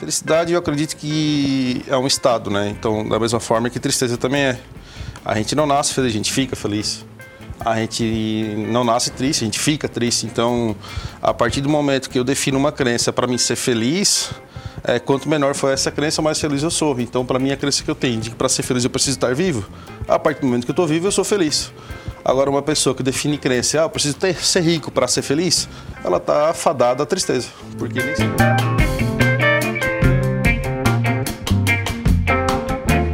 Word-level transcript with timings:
Felicidade 0.00 0.54
eu 0.54 0.58
acredito 0.58 0.96
que 0.96 1.84
é 1.86 1.94
um 1.94 2.06
estado, 2.06 2.48
né? 2.48 2.70
Então, 2.70 3.06
da 3.06 3.20
mesma 3.20 3.38
forma 3.38 3.68
que 3.68 3.78
tristeza 3.78 4.16
também 4.16 4.40
é. 4.40 4.58
A 5.22 5.34
gente 5.36 5.54
não 5.54 5.66
nasce 5.66 5.92
feliz, 5.92 6.10
a 6.10 6.16
gente 6.16 6.32
fica 6.32 6.56
feliz. 6.56 7.04
A 7.62 7.76
gente 7.76 8.54
não 8.70 8.82
nasce 8.82 9.10
triste, 9.10 9.42
a 9.42 9.44
gente 9.44 9.60
fica 9.60 9.86
triste. 9.90 10.24
Então, 10.24 10.74
a 11.20 11.34
partir 11.34 11.60
do 11.60 11.68
momento 11.68 12.08
que 12.08 12.18
eu 12.18 12.24
defino 12.24 12.58
uma 12.58 12.72
crença 12.72 13.12
para 13.12 13.26
mim 13.26 13.36
ser 13.36 13.56
feliz, 13.56 14.30
é, 14.82 14.98
quanto 14.98 15.28
menor 15.28 15.54
for 15.54 15.70
essa 15.70 15.90
crença, 15.90 16.22
mais 16.22 16.40
feliz 16.40 16.62
eu 16.62 16.70
sou. 16.70 16.98
Então, 16.98 17.26
para 17.26 17.38
mim, 17.38 17.52
a 17.52 17.56
crença 17.58 17.84
que 17.84 17.90
eu 17.90 17.94
tenho 17.94 18.22
de 18.22 18.30
que 18.30 18.36
para 18.36 18.48
ser 18.48 18.62
feliz 18.62 18.82
eu 18.84 18.90
preciso 18.90 19.18
estar 19.18 19.34
vivo, 19.34 19.68
a 20.08 20.18
partir 20.18 20.40
do 20.40 20.46
momento 20.46 20.64
que 20.64 20.70
eu 20.70 20.72
estou 20.72 20.86
vivo, 20.86 21.08
eu 21.08 21.12
sou 21.12 21.24
feliz. 21.24 21.70
Agora, 22.24 22.48
uma 22.48 22.62
pessoa 22.62 22.94
que 22.94 23.02
define 23.02 23.36
crença, 23.36 23.80
ah, 23.80 23.82
eu 23.82 23.90
preciso 23.90 24.16
ter, 24.16 24.42
ser 24.42 24.62
rico 24.62 24.90
para 24.90 25.06
ser 25.06 25.20
feliz, 25.20 25.68
ela 26.02 26.16
está 26.16 26.54
fadada 26.54 27.02
à 27.02 27.06
tristeza. 27.06 27.48
Porque 27.76 28.02
nem 28.02 28.16
sempre. 28.16 28.79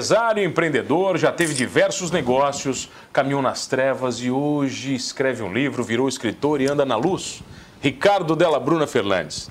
Empresário, 0.00 0.42
empreendedor, 0.42 1.18
já 1.18 1.30
teve 1.30 1.52
diversos 1.52 2.10
negócios, 2.10 2.88
caminhou 3.12 3.42
nas 3.42 3.66
trevas 3.66 4.16
e 4.16 4.30
hoje 4.30 4.94
escreve 4.94 5.42
um 5.42 5.52
livro, 5.52 5.84
virou 5.84 6.08
escritor 6.08 6.58
e 6.62 6.66
anda 6.66 6.86
na 6.86 6.96
luz. 6.96 7.42
Ricardo 7.82 8.34
Della 8.34 8.58
Bruna 8.58 8.86
Fernandes. 8.86 9.50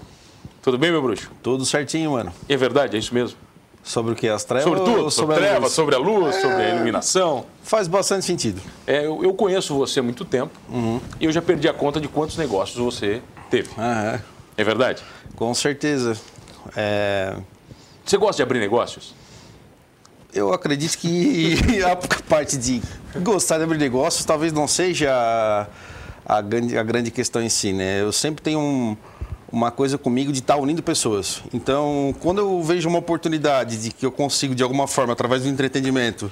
Tudo 0.63 0.75
bem, 0.79 0.89
meu 0.89 1.03
bruxo? 1.03 1.29
Tudo 1.43 1.63
certinho, 1.65 2.13
mano. 2.13 2.33
É 2.49 2.57
verdade, 2.57 2.95
é 2.95 2.99
isso 2.99 3.13
mesmo. 3.13 3.37
Sobre 3.83 4.13
o 4.13 4.15
que? 4.15 4.27
As 4.27 4.43
trevas? 4.43 4.63
Sobre 4.63 4.79
tudo, 4.79 5.11
sobre, 5.11 5.35
a 5.35 5.37
trevas, 5.37 5.71
sobre 5.71 5.93
a 5.93 5.99
luz, 5.99 6.35
é... 6.35 6.41
sobre 6.41 6.63
a 6.63 6.69
iluminação. 6.73 7.45
Faz 7.61 7.87
bastante 7.87 8.25
sentido. 8.25 8.59
É, 8.87 9.05
eu, 9.05 9.23
eu, 9.23 9.35
conheço 9.35 9.75
você 9.75 9.99
há 9.99 10.03
muito 10.03 10.25
tempo 10.25 10.51
uhum. 10.67 10.99
e 11.19 11.25
eu 11.25 11.31
já 11.31 11.43
perdi 11.43 11.69
a 11.69 11.73
conta 11.73 12.01
de 12.01 12.07
quantos 12.07 12.37
negócios 12.37 12.77
você 12.83 13.21
teve. 13.51 13.69
Ah, 13.77 14.19
é. 14.57 14.61
é 14.61 14.63
verdade? 14.63 15.03
Com 15.35 15.53
certeza. 15.53 16.19
É... 16.75 17.35
Você 18.03 18.17
gosta 18.17 18.37
de 18.37 18.41
abrir 18.41 18.59
negócios? 18.59 19.18
Eu 20.33 20.53
acredito 20.53 20.97
que 20.97 21.57
a 21.83 21.95
parte 21.95 22.57
de 22.57 22.81
gostar 23.21 23.57
de 23.57 23.63
abrir 23.63 23.77
negócios 23.77 24.23
talvez 24.25 24.53
não 24.53 24.67
seja 24.67 25.67
a, 26.25 26.41
grande, 26.41 26.77
a 26.77 26.83
grande 26.83 27.11
questão 27.11 27.41
em 27.41 27.49
si, 27.49 27.73
né? 27.73 28.01
Eu 28.01 28.11
sempre 28.11 28.41
tenho 28.43 28.59
um, 28.59 28.97
uma 29.51 29.71
coisa 29.71 29.97
comigo 29.97 30.31
de 30.31 30.39
estar 30.39 30.57
unindo 30.57 30.83
pessoas. 30.83 31.41
Então, 31.51 32.13
quando 32.19 32.39
eu 32.39 32.61
vejo 32.61 32.87
uma 32.87 32.99
oportunidade 32.99 33.81
de 33.81 33.91
que 33.91 34.05
eu 34.05 34.11
consigo, 34.11 34.53
de 34.53 34.61
alguma 34.61 34.87
forma, 34.87 35.13
através 35.13 35.43
do 35.43 35.49
entretenimento, 35.49 36.31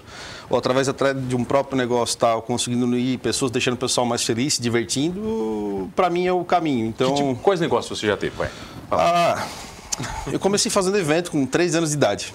ou 0.50 0.58
através 0.58 0.88
de 1.28 1.36
um 1.36 1.44
próprio 1.44 1.78
negócio, 1.78 2.18
tal, 2.18 2.44
conseguindo 2.44 2.86
unir 2.86 3.18
pessoas, 3.18 3.50
deixando 3.50 3.74
o 3.74 3.78
pessoal 3.78 4.06
mais 4.06 4.24
feliz, 4.24 4.56
se 4.56 4.62
divertindo, 4.62 5.90
para 5.96 6.10
mim 6.10 6.28
é 6.28 6.32
o 6.32 6.44
caminho. 6.46 6.86
Então, 6.86 7.16
tipo, 7.16 7.36
quais 7.38 7.60
negócios 7.60 7.98
você 7.98 8.06
já 8.06 8.16
teve? 8.16 8.36
Vai. 8.36 8.50
Ah, 8.92 9.48
eu 10.32 10.40
comecei 10.40 10.70
fazendo 10.70 10.98
evento 10.98 11.32
com 11.32 11.46
3 11.46 11.76
anos 11.76 11.90
de 11.90 11.96
idade. 11.96 12.34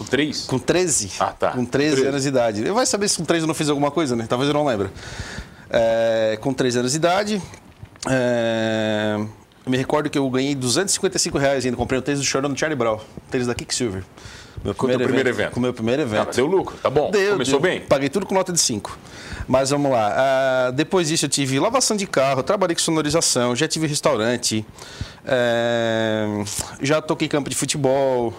Com 0.00 0.06
3? 0.06 0.44
Com 0.46 0.58
13. 0.58 1.12
Ah, 1.20 1.26
tá. 1.26 1.50
Com 1.50 1.62
13, 1.62 1.96
13. 1.96 2.08
anos 2.08 2.22
de 2.22 2.28
idade. 2.28 2.66
Eu 2.66 2.74
vai 2.74 2.86
saber 2.86 3.06
se 3.06 3.18
com 3.18 3.24
13 3.26 3.44
eu 3.44 3.46
não 3.46 3.54
fiz 3.54 3.68
alguma 3.68 3.90
coisa, 3.90 4.16
né? 4.16 4.24
Talvez 4.26 4.48
eu 4.48 4.54
não 4.54 4.64
lembre. 4.64 4.88
É, 5.68 6.38
com 6.40 6.54
13 6.54 6.78
anos 6.78 6.92
de 6.92 6.96
idade. 6.96 7.42
É, 8.08 9.16
eu 9.18 9.70
me 9.70 9.76
recordo 9.76 10.08
que 10.08 10.16
eu 10.16 10.28
ganhei 10.30 10.54
255 10.54 11.36
reais 11.36 11.66
ainda. 11.66 11.76
Comprei 11.76 11.98
o 11.98 12.02
tênis 12.02 12.18
do 12.18 12.24
Chorão 12.24 12.50
do 12.50 12.58
Charlie 12.58 12.78
Brown. 12.78 12.98
Tênis 13.30 13.46
da 13.46 13.54
Kicksilver. 13.54 14.02
Meu 14.62 14.74
primeiro, 14.74 15.04
primeiro 15.04 15.28
evento, 15.28 15.40
evento. 15.40 15.52
Com 15.54 15.60
o 15.60 15.62
meu 15.62 15.72
primeiro 15.72 16.02
evento. 16.02 16.28
Ah, 16.28 16.32
deu 16.34 16.46
lucro, 16.46 16.76
tá 16.82 16.90
bom. 16.90 17.10
Deu, 17.10 17.32
Começou 17.32 17.58
deu. 17.60 17.70
bem? 17.70 17.80
Paguei 17.80 18.10
tudo 18.10 18.26
com 18.26 18.34
nota 18.34 18.52
de 18.52 18.60
5. 18.60 18.98
Mas 19.48 19.70
vamos 19.70 19.90
lá. 19.90 20.68
Uh, 20.68 20.72
depois 20.72 21.08
disso 21.08 21.24
eu 21.24 21.28
tive 21.28 21.58
lavação 21.58 21.96
de 21.96 22.06
carro, 22.06 22.42
trabalhei 22.42 22.76
com 22.76 22.82
sonorização, 22.82 23.56
já 23.56 23.66
tive 23.66 23.86
restaurante, 23.86 24.64
é, 25.24 26.26
já 26.82 27.00
toquei 27.00 27.26
campo 27.26 27.48
de 27.48 27.56
futebol, 27.56 28.34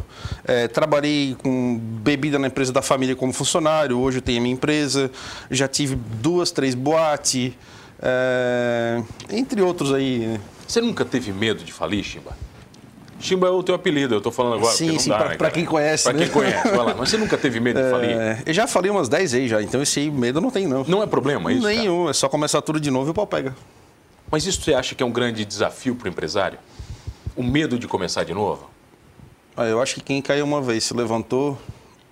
é, 0.45 0.67
trabalhei 0.67 1.35
com 1.41 1.77
bebida 1.77 2.37
na 2.37 2.47
empresa 2.47 2.71
da 2.71 2.81
família 2.81 3.15
como 3.15 3.33
funcionário, 3.33 3.97
hoje 3.97 4.19
eu 4.19 4.21
tenho 4.21 4.39
a 4.39 4.41
minha 4.41 4.53
empresa, 4.53 5.11
já 5.49 5.67
tive 5.67 5.95
duas, 5.95 6.51
três 6.51 6.75
boates, 6.75 7.53
é, 8.01 9.01
entre 9.31 9.61
outros 9.61 9.91
aí. 9.93 10.19
Né? 10.19 10.39
Você 10.67 10.81
nunca 10.81 11.03
teve 11.03 11.31
medo 11.31 11.63
de 11.63 11.73
falir, 11.73 12.03
Chimba? 12.03 12.35
Chimba 13.21 13.47
é 13.47 13.49
o 13.49 13.63
teu 13.63 13.75
apelido, 13.75 14.15
eu 14.15 14.17
estou 14.17 14.31
falando 14.31 14.55
agora. 14.55 14.73
Sim, 14.73 14.97
sim, 14.99 15.09
para 15.09 15.29
né, 15.37 15.51
quem 15.51 15.65
conhece. 15.65 16.03
Para 16.03 16.13
né? 16.13 16.23
quem 16.23 16.29
conhece, 16.29 16.67
vai 16.69 16.85
lá. 16.85 16.95
Mas 16.97 17.09
você 17.09 17.17
nunca 17.17 17.37
teve 17.37 17.59
medo 17.59 17.81
de 17.81 17.89
falir? 17.91 18.09
É, 18.09 18.43
eu 18.45 18.53
já 18.53 18.67
falei 18.67 18.89
umas 18.91 19.07
10 19.07 19.31
vezes 19.31 19.49
já, 19.49 19.61
então 19.61 19.81
esse 19.81 20.09
medo 20.09 20.41
não 20.41 20.49
tem 20.49 20.67
não. 20.67 20.83
Não 20.83 21.03
é 21.03 21.07
problema 21.07 21.51
isso? 21.51 21.65
Nenhum, 21.65 21.99
cara? 21.99 22.11
é 22.11 22.13
só 22.13 22.27
começar 22.27 22.61
tudo 22.61 22.79
de 22.79 22.89
novo 22.91 23.09
e 23.09 23.11
o 23.11 23.13
pau 23.13 23.27
pega. 23.27 23.55
Mas 24.29 24.45
isso 24.45 24.61
você 24.61 24.73
acha 24.73 24.95
que 24.95 25.03
é 25.03 25.05
um 25.05 25.11
grande 25.11 25.43
desafio 25.45 25.95
para 25.95 26.07
o 26.07 26.09
empresário? 26.09 26.57
O 27.35 27.43
medo 27.43 27.77
de 27.77 27.87
começar 27.87 28.23
de 28.23 28.33
novo? 28.33 28.69
Ah, 29.55 29.65
eu 29.65 29.81
acho 29.81 29.95
que 29.95 30.01
quem 30.01 30.21
caiu 30.21 30.45
uma 30.45 30.61
vez, 30.61 30.85
se 30.85 30.93
levantou 30.93 31.57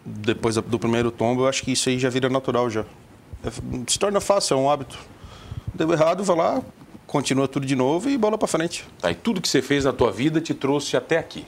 depois 0.05 0.55
do 0.55 0.79
primeiro 0.79 1.11
tombo, 1.11 1.43
eu 1.43 1.47
acho 1.47 1.63
que 1.63 1.71
isso 1.71 1.89
aí 1.89 1.97
já 1.97 2.09
vira 2.09 2.29
natural 2.29 2.69
já. 2.69 2.85
É, 3.43 3.49
se 3.87 3.97
torna 3.97 4.19
fácil, 4.19 4.55
é 4.55 4.57
um 4.57 4.69
hábito. 4.69 4.97
Deu 5.73 5.91
errado, 5.91 6.23
vai 6.23 6.35
lá, 6.35 6.61
continua 7.09 7.47
tudo 7.47 7.65
de 7.65 7.75
novo 7.75 8.09
e 8.09 8.17
bola 8.17 8.37
para 8.37 8.47
frente. 8.47 8.85
Tá, 9.01 9.11
e 9.11 9.15
tudo 9.15 9.41
que 9.41 9.49
você 9.49 9.61
fez 9.61 9.83
na 9.83 9.91
tua 9.91 10.11
vida 10.11 10.39
te 10.39 10.53
trouxe 10.53 10.95
até 10.95 11.17
aqui. 11.17 11.45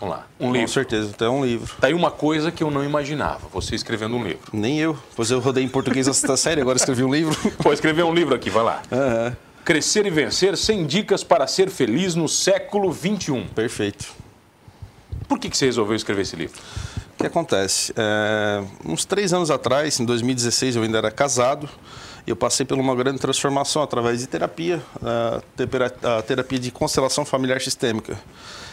Vamos 0.00 0.16
lá. 0.16 0.26
Um 0.40 0.46
Com 0.46 0.52
livro. 0.52 0.66
Com 0.66 0.72
certeza, 0.72 1.10
até 1.10 1.28
um 1.28 1.44
livro. 1.44 1.74
Tá 1.80 1.86
aí 1.86 1.94
uma 1.94 2.10
coisa 2.10 2.50
que 2.50 2.62
eu 2.62 2.70
não 2.70 2.82
imaginava, 2.82 3.46
você 3.52 3.74
escrevendo 3.74 4.16
um 4.16 4.24
livro. 4.24 4.50
Nem 4.52 4.80
eu. 4.80 4.98
Pois 5.14 5.30
eu 5.30 5.38
rodei 5.40 5.62
em 5.62 5.68
português 5.68 6.08
essa 6.08 6.36
série, 6.36 6.60
agora 6.60 6.76
escrevi 6.76 7.04
um 7.04 7.14
livro. 7.14 7.36
Pô, 7.62 7.72
escrever 7.72 8.02
um 8.02 8.14
livro 8.14 8.34
aqui, 8.34 8.50
vai 8.50 8.64
lá. 8.64 8.82
Uhum. 8.90 9.36
Crescer 9.64 10.06
e 10.06 10.10
Vencer 10.10 10.56
100 10.56 10.86
dicas 10.86 11.22
para 11.22 11.46
ser 11.46 11.70
feliz 11.70 12.14
no 12.14 12.28
século 12.28 12.90
21. 12.90 13.46
Perfeito. 13.48 14.06
Por 15.28 15.38
que, 15.38 15.48
que 15.48 15.56
você 15.56 15.66
resolveu 15.66 15.96
escrever 15.96 16.22
esse 16.22 16.36
livro? 16.36 16.60
O 17.14 17.16
que 17.16 17.26
acontece? 17.26 17.92
É, 17.96 18.62
uns 18.84 19.04
três 19.04 19.32
anos 19.32 19.50
atrás, 19.50 20.00
em 20.00 20.04
2016, 20.04 20.76
eu 20.76 20.82
ainda 20.82 20.98
era 20.98 21.10
casado. 21.10 21.68
Eu 22.26 22.34
passei 22.34 22.64
por 22.64 22.78
uma 22.78 22.94
grande 22.94 23.18
transformação 23.18 23.82
através 23.82 24.20
de 24.20 24.26
terapia, 24.26 24.82
a 26.02 26.22
terapia 26.22 26.58
de 26.58 26.70
constelação 26.70 27.24
familiar 27.24 27.60
sistêmica. 27.60 28.18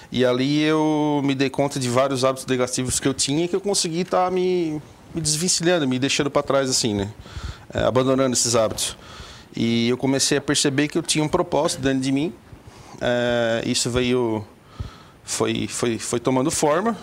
E 0.10 0.24
ali 0.26 0.62
eu 0.62 1.22
me 1.24 1.36
dei 1.36 1.50
conta 1.50 1.80
de 1.80 1.90
vários 1.90 2.24
hábitos 2.24 2.46
negativos 2.46 3.00
que 3.00 3.08
eu 3.08 3.14
tinha 3.14 3.46
e 3.46 3.48
que 3.50 3.56
eu 3.56 3.62
consegui 3.62 4.02
estar 4.02 4.26
tá 4.26 4.32
me, 4.32 4.82
me 5.14 5.22
desvencilhando, 5.22 5.86
me 5.86 6.00
deixando 6.00 6.32
para 6.32 6.44
trás, 6.44 6.70
assim, 6.70 6.94
né? 6.94 7.10
É, 7.74 7.84
abandonando 7.84 8.34
esses 8.34 8.56
hábitos. 8.56 8.98
E 9.56 9.90
eu 9.90 9.98
comecei 9.98 10.38
a 10.38 10.42
perceber 10.42 10.88
que 10.88 10.98
eu 10.98 11.04
tinha 11.04 11.24
um 11.24 11.28
propósito 11.28 11.82
dentro 11.82 12.02
de 12.02 12.12
mim. 12.12 12.34
É, 13.02 13.64
isso 13.66 13.90
veio, 13.90 14.46
foi, 15.24 15.68
foi, 15.68 15.98
foi 15.98 16.20
tomando 16.20 16.52
forma. 16.52 16.98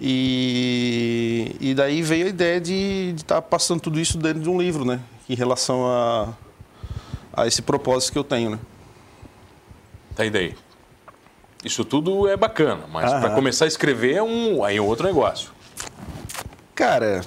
E, 0.00 1.54
e 1.60 1.74
daí 1.74 2.02
veio 2.02 2.26
a 2.26 2.28
ideia 2.28 2.60
de 2.60 3.14
estar 3.16 3.36
tá 3.36 3.42
passando 3.42 3.80
tudo 3.80 4.00
isso 4.00 4.18
dentro 4.18 4.42
de 4.42 4.48
um 4.48 4.60
livro, 4.60 4.84
né? 4.84 5.00
Em 5.28 5.34
relação 5.34 5.86
a, 5.86 6.28
a 7.32 7.46
esse 7.46 7.62
propósito 7.62 8.12
que 8.12 8.18
eu 8.18 8.24
tenho, 8.24 8.50
né? 8.50 8.58
Tá 10.14 10.22
aí 10.22 10.30
daí. 10.30 10.54
Isso 11.64 11.84
tudo 11.84 12.28
é 12.28 12.36
bacana, 12.36 12.84
mas 12.90 13.10
para 13.10 13.30
começar 13.30 13.66
a 13.66 13.68
escrever 13.68 14.16
é 14.16 14.22
um, 14.22 14.64
aí 14.64 14.76
é 14.76 14.82
outro 14.82 15.06
negócio. 15.06 15.50
Cara, 16.74 17.22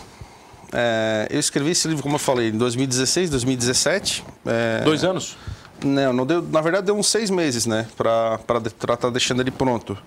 é, 0.73 1.27
eu 1.29 1.39
escrevi 1.39 1.71
esse 1.71 1.87
livro, 1.87 2.03
como 2.03 2.15
eu 2.15 2.19
falei, 2.19 2.49
em 2.49 2.57
2016, 2.57 3.29
2017. 3.29 4.25
É, 4.45 4.81
Dois 4.83 5.03
anos? 5.05 5.37
Não, 5.85 6.11
não 6.11 6.25
deu, 6.25 6.41
na 6.41 6.61
verdade 6.61 6.87
deu 6.87 6.97
uns 6.97 7.07
seis 7.07 7.29
meses, 7.29 7.65
né? 7.65 7.87
Para 7.95 8.39
estar 8.65 8.97
tá 8.97 9.09
deixando 9.09 9.41
ele 9.41 9.51
pronto. 9.51 9.97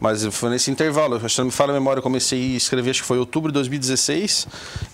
Mas 0.00 0.24
foi 0.26 0.50
nesse 0.50 0.70
intervalo, 0.70 1.28
se 1.28 1.38
não 1.38 1.46
me 1.46 1.50
falha 1.50 1.70
a 1.70 1.74
memória, 1.74 1.98
eu 1.98 2.02
comecei 2.02 2.54
a 2.54 2.56
escrever, 2.56 2.90
acho 2.90 3.02
que 3.02 3.08
foi 3.08 3.18
outubro 3.18 3.50
de 3.50 3.54
2016. 3.54 4.46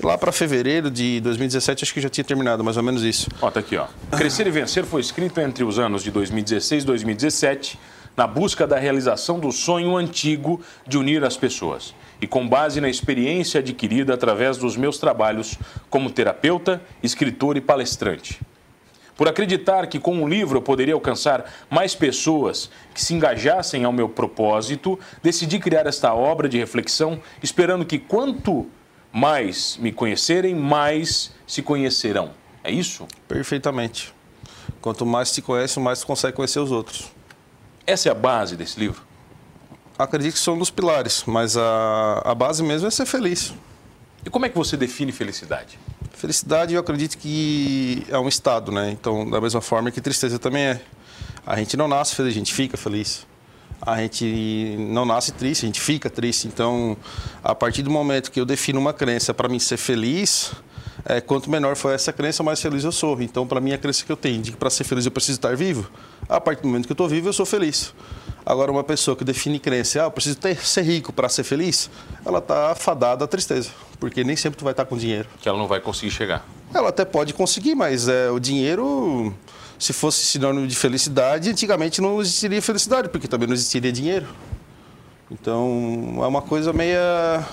E 0.03 0.07
lá 0.07 0.17
para 0.17 0.33
fevereiro 0.33 0.91
de 0.91 1.21
2017, 1.21 1.85
acho 1.85 1.93
que 1.93 2.01
já 2.01 2.09
tinha 2.09 2.25
terminado, 2.25 2.65
mais 2.65 2.77
ou 2.77 2.83
menos 2.83 3.03
isso. 3.03 3.29
Ó, 3.43 3.51
tá 3.51 3.61
aqui, 3.61 3.77
ó. 3.77 3.87
Crescer 4.17 4.47
e 4.47 4.51
Vencer 4.51 4.85
foi 4.85 5.01
escrito 5.01 5.41
entre 5.41 5.63
os 5.63 5.79
anos 5.79 6.03
de 6.03 6.11
2016 6.11 6.85
e 6.85 6.87
2017 6.87 7.79
na 8.17 8.27
busca 8.27 8.67
da 8.67 8.79
realização 8.79 9.39
do 9.39 9.53
sonho 9.53 9.97
antigo 9.97 10.61
de 10.87 10.99
unir 10.99 11.25
as 11.25 11.37
pessoas 11.37 11.95
e 12.21 12.27
com 12.27 12.47
base 12.47 12.81
na 12.81 12.89
experiência 12.89 13.61
adquirida 13.61 14.13
através 14.13 14.59
dos 14.59 14.77
meus 14.77 14.99
trabalhos 14.99 15.59
como 15.89 16.11
terapeuta, 16.11 16.83
escritor 17.03 17.57
e 17.57 17.61
palestrante. 17.61 18.41
Por 19.20 19.28
acreditar 19.28 19.87
que 19.87 20.00
com 20.00 20.14
um 20.14 20.26
livro 20.26 20.56
eu 20.56 20.62
poderia 20.62 20.94
alcançar 20.94 21.44
mais 21.69 21.94
pessoas 21.94 22.70
que 22.94 23.05
se 23.05 23.12
engajassem 23.12 23.84
ao 23.84 23.93
meu 23.93 24.08
propósito, 24.08 24.99
decidi 25.22 25.58
criar 25.58 25.87
esta 25.87 26.14
obra 26.14 26.49
de 26.49 26.56
reflexão, 26.56 27.20
esperando 27.43 27.84
que 27.84 27.99
quanto 27.99 28.67
mais 29.12 29.76
me 29.76 29.93
conhecerem, 29.93 30.55
mais 30.55 31.34
se 31.46 31.61
conhecerão. 31.61 32.31
É 32.64 32.70
isso? 32.70 33.06
Perfeitamente. 33.28 34.11
Quanto 34.81 35.05
mais 35.05 35.31
te 35.31 35.43
conhece, 35.43 35.78
mais 35.78 36.02
consegue 36.02 36.34
conhecer 36.34 36.61
os 36.61 36.72
outros. 36.72 37.12
Essa 37.87 38.08
é 38.08 38.12
a 38.12 38.14
base 38.14 38.56
desse 38.56 38.81
livro? 38.81 39.02
Acredito 39.99 40.32
que 40.32 40.40
são 40.40 40.56
dos 40.56 40.70
pilares, 40.70 41.25
mas 41.26 41.58
a, 41.58 42.22
a 42.25 42.34
base 42.34 42.62
mesmo 42.62 42.88
é 42.88 42.90
ser 42.90 43.05
feliz. 43.05 43.52
E 44.25 44.31
como 44.31 44.46
é 44.46 44.49
que 44.49 44.56
você 44.56 44.76
define 44.76 45.12
felicidade? 45.12 45.78
Felicidade, 46.12 46.75
eu 46.75 46.81
acredito 46.81 47.17
que 47.17 48.05
é 48.08 48.19
um 48.19 48.28
estado, 48.28 48.70
né? 48.70 48.90
Então, 48.90 49.28
da 49.28 49.40
mesma 49.40 49.61
forma 49.61 49.90
que 49.90 50.00
tristeza 50.00 50.38
também 50.38 50.62
é. 50.64 50.81
A 51.46 51.56
gente 51.56 51.76
não 51.76 51.88
nasce 51.88 52.14
feliz, 52.14 52.32
a 52.32 52.38
gente 52.38 52.52
fica 52.52 52.76
feliz. 52.76 53.26
A 53.81 53.96
gente 53.96 54.76
não 54.78 55.06
nasce 55.06 55.32
triste, 55.32 55.64
a 55.64 55.67
gente 55.67 55.81
fica 55.81 56.11
triste. 56.11 56.46
Então, 56.46 56.96
a 57.43 57.55
partir 57.55 57.82
do 57.82 57.90
momento 57.90 58.31
que 58.31 58.38
eu 58.38 58.44
defino 58.44 58.78
uma 58.78 58.93
crença 58.93 59.32
para 59.32 59.49
mim 59.49 59.58
ser 59.58 59.78
feliz, 59.78 60.52
é, 61.05 61.20
quanto 61.20 61.50
menor 61.50 61.76
for 61.76 61.94
essa 61.94 62.12
crença, 62.12 62.43
mais 62.43 62.61
feliz 62.61 62.84
eu 62.84 62.93
sou. 62.93 63.20
Então, 63.22 63.46
para 63.46 63.58
mim, 63.58 63.72
a 63.72 63.78
crença 63.78 64.05
que 64.05 64.12
eu 64.12 64.17
tenho 64.17 64.43
de 64.43 64.50
que 64.50 64.56
para 64.58 64.69
ser 64.69 64.84
feliz 64.84 65.06
eu 65.06 65.11
preciso 65.11 65.38
estar 65.38 65.56
vivo, 65.56 65.90
a 66.28 66.38
partir 66.38 66.61
do 66.62 66.69
momento 66.69 66.87
que 66.87 66.93
eu 66.93 66.94
estou 66.94 67.08
vivo, 67.08 67.28
eu 67.28 67.32
sou 67.32 67.46
feliz. 67.46 67.94
Agora, 68.45 68.73
uma 68.73 68.83
pessoa 68.83 69.17
que 69.17 69.25
define 69.25 69.59
crença, 69.59 70.03
ah, 70.03 70.07
eu 70.07 70.11
preciso 70.11 70.39
ter, 70.39 70.57
ser 70.57 70.83
rico 70.83 71.13
para 71.13 71.29
ser 71.29 71.45
feliz, 71.45 71.91
ela 72.25 72.39
está 72.39 72.75
fadada 72.75 73.25
à 73.25 73.29
tristeza, 73.29 73.71
porque 73.99 74.25
nem 74.25 74.37
sempre 74.37 74.59
tu 74.59 74.65
vai 74.65 74.73
estar 74.73 74.85
com 74.85 74.97
dinheiro. 74.97 75.29
Que 75.41 75.49
ela 75.49 75.59
não 75.59 75.67
vai 75.67 75.81
conseguir 75.81 76.11
chegar. 76.11 76.47
Ela 76.73 76.89
até 76.89 77.05
pode 77.05 77.35
conseguir, 77.35 77.75
mas 77.75 78.09
é, 78.09 78.31
o 78.31 78.39
dinheiro, 78.39 79.35
se 79.79 79.93
fosse 79.93 80.25
sinônimo 80.25 80.67
de 80.67 80.75
felicidade, 80.77 81.51
antigamente 81.51 82.01
não 82.01 82.21
existiria 82.21 82.63
felicidade, 82.63 83.09
porque 83.09 83.29
também 83.29 83.47
não 83.47 83.55
existiria 83.55 83.93
dinheiro. 83.93 84.27
Então, 85.31 86.19
é 86.23 86.27
uma 86.27 86.43
coisa 86.43 86.73
meia, 86.73 87.47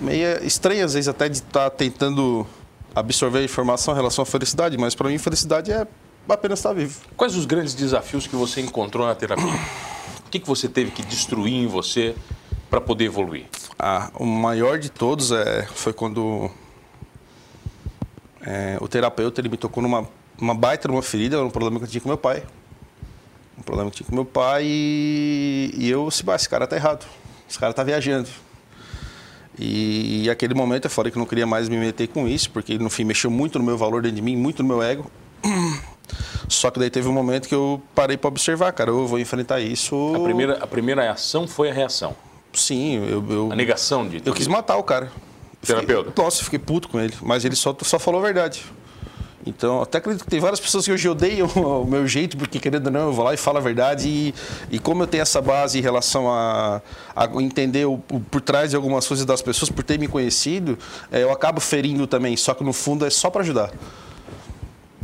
meia 0.00 0.42
estranha, 0.44 0.84
às 0.84 0.94
vezes, 0.94 1.08
até 1.08 1.28
de 1.28 1.38
estar 1.38 1.68
tá 1.68 1.70
tentando 1.70 2.46
absorver 2.94 3.40
a 3.40 3.44
informação 3.44 3.94
em 3.94 3.96
relação 3.96 4.22
à 4.22 4.26
felicidade, 4.26 4.76
mas 4.78 4.94
para 4.94 5.08
mim, 5.08 5.18
felicidade 5.18 5.70
é 5.70 5.86
apenas 6.34 6.58
estar 6.58 6.72
vivo. 6.72 7.00
Quais 7.16 7.34
os 7.36 7.46
grandes 7.46 7.74
desafios 7.74 8.26
que 8.26 8.36
você 8.36 8.60
encontrou 8.60 9.06
na 9.06 9.14
terapia? 9.14 9.46
O 10.26 10.30
que, 10.30 10.38
que 10.38 10.46
você 10.46 10.68
teve 10.68 10.90
que 10.90 11.02
destruir 11.02 11.54
em 11.54 11.66
você 11.66 12.14
para 12.68 12.80
poder 12.80 13.06
evoluir? 13.06 13.46
Ah, 13.78 14.10
o 14.14 14.26
maior 14.26 14.78
de 14.78 14.90
todos 14.90 15.32
é, 15.32 15.66
foi 15.72 15.92
quando 15.92 16.50
é, 18.42 18.76
o 18.80 18.88
terapeuta 18.88 19.40
ele 19.40 19.48
me 19.48 19.56
tocou 19.56 19.82
numa 19.82 20.06
uma 20.40 20.54
baita 20.54 20.86
numa 20.86 21.02
ferida, 21.02 21.42
um 21.42 21.50
problema 21.50 21.78
que 21.78 21.84
eu 21.84 21.88
tinha 21.88 22.00
com 22.00 22.08
meu 22.08 22.18
pai. 22.18 22.44
Um 23.58 23.62
problema 23.62 23.90
que 23.90 23.94
eu 23.94 23.96
tinha 23.98 24.08
com 24.08 24.14
meu 24.14 24.24
pai 24.24 24.62
e, 24.64 25.74
e 25.76 25.90
eu, 25.90 26.10
se 26.10 26.24
esse 26.30 26.48
cara 26.48 26.66
tá 26.66 26.76
errado. 26.76 27.04
Esse 27.48 27.58
cara 27.58 27.72
tá 27.72 27.82
viajando. 27.82 28.28
E, 29.58 30.24
e 30.24 30.30
aquele 30.30 30.54
momento 30.54 30.84
eu 30.84 30.90
falei 30.90 31.10
que 31.10 31.18
não 31.18 31.26
queria 31.26 31.46
mais 31.46 31.68
me 31.68 31.76
meter 31.76 32.06
com 32.06 32.28
isso, 32.28 32.50
porque 32.50 32.78
no 32.78 32.88
fim 32.88 33.02
mexeu 33.02 33.30
muito 33.30 33.58
no 33.58 33.64
meu 33.64 33.76
valor 33.76 34.02
dentro 34.02 34.16
de 34.16 34.22
mim, 34.22 34.36
muito 34.36 34.62
no 34.62 34.68
meu 34.68 34.82
ego. 34.82 35.10
Só 36.48 36.70
que 36.70 36.78
daí 36.78 36.90
teve 36.90 37.08
um 37.08 37.12
momento 37.12 37.48
que 37.48 37.54
eu 37.54 37.80
parei 37.94 38.16
para 38.16 38.28
observar, 38.28 38.72
cara, 38.72 38.90
eu 38.90 39.06
vou 39.06 39.18
enfrentar 39.18 39.60
isso. 39.60 40.12
A 40.14 40.20
primeira, 40.20 40.58
a 40.62 40.66
primeira 40.66 41.10
ação 41.10 41.46
foi 41.46 41.70
a 41.70 41.72
reação. 41.72 42.14
Sim, 42.52 42.96
eu. 43.06 43.24
eu 43.28 43.52
a 43.52 43.56
negação 43.56 44.08
de. 44.08 44.22
Eu 44.24 44.34
quis 44.34 44.46
matar 44.46 44.76
o 44.76 44.82
cara. 44.82 45.10
Terapeuta? 45.60 46.10
Fiquei, 46.10 46.24
nossa, 46.24 46.44
fiquei 46.44 46.58
puto 46.58 46.88
com 46.88 47.00
ele, 47.00 47.14
mas 47.20 47.44
ele 47.44 47.56
só, 47.56 47.76
só 47.82 47.98
falou 47.98 48.20
a 48.20 48.24
verdade. 48.24 48.64
Então, 49.46 49.80
até 49.80 49.98
acredito 49.98 50.24
que 50.24 50.30
tem 50.30 50.40
várias 50.40 50.60
pessoas 50.60 50.84
que 50.84 50.92
hoje 50.92 51.08
odeiam 51.08 51.48
o 51.56 51.84
meu 51.86 52.06
jeito, 52.06 52.36
porque 52.36 52.58
querendo 52.58 52.86
ou 52.86 52.92
não, 52.92 53.06
eu 53.06 53.12
vou 53.12 53.24
lá 53.24 53.32
e 53.32 53.36
falo 53.36 53.58
a 53.58 53.60
verdade. 53.60 54.08
E, 54.08 54.34
e 54.70 54.78
como 54.78 55.02
eu 55.02 55.06
tenho 55.06 55.22
essa 55.22 55.40
base 55.40 55.78
em 55.78 55.80
relação 55.80 56.30
a, 56.30 56.82
a 57.16 57.24
entender 57.40 57.86
o, 57.86 57.94
o, 58.10 58.20
por 58.20 58.40
trás 58.40 58.70
de 58.70 58.76
algumas 58.76 59.06
coisas 59.06 59.24
das 59.24 59.40
pessoas, 59.40 59.70
por 59.70 59.82
ter 59.82 59.98
me 59.98 60.06
conhecido, 60.06 60.78
é, 61.10 61.22
eu 61.22 61.32
acabo 61.32 61.60
ferindo 61.60 62.06
também. 62.06 62.36
Só 62.36 62.52
que 62.52 62.62
no 62.62 62.72
fundo 62.72 63.06
é 63.06 63.10
só 63.10 63.30
para 63.30 63.40
ajudar. 63.40 63.70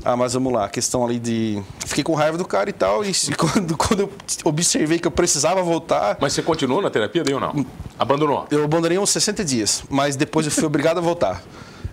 Ah, 0.04 0.16
mas 0.16 0.34
vamos 0.34 0.52
lá, 0.52 0.66
a 0.66 0.68
questão 0.68 1.04
ali 1.04 1.18
de. 1.18 1.62
Fiquei 1.86 2.04
com 2.04 2.12
raiva 2.14 2.36
do 2.36 2.44
cara 2.44 2.68
e 2.68 2.72
tal, 2.74 3.02
e 3.02 3.12
quando, 3.34 3.76
quando 3.76 4.00
eu 4.00 4.12
observei 4.44 4.98
que 4.98 5.06
eu 5.06 5.10
precisava 5.10 5.62
voltar. 5.62 6.18
Mas 6.20 6.34
você 6.34 6.42
continuou 6.42 6.82
na 6.82 6.90
terapia 6.90 7.24
daí 7.24 7.32
ou 7.32 7.40
não? 7.40 7.64
Abandonou? 7.98 8.46
Eu 8.50 8.64
abandonei 8.64 8.98
uns 8.98 9.08
60 9.10 9.42
dias, 9.42 9.82
mas 9.88 10.14
depois 10.14 10.44
eu 10.44 10.52
fui 10.52 10.64
obrigado 10.64 10.98
a 10.98 11.00
voltar. 11.00 11.42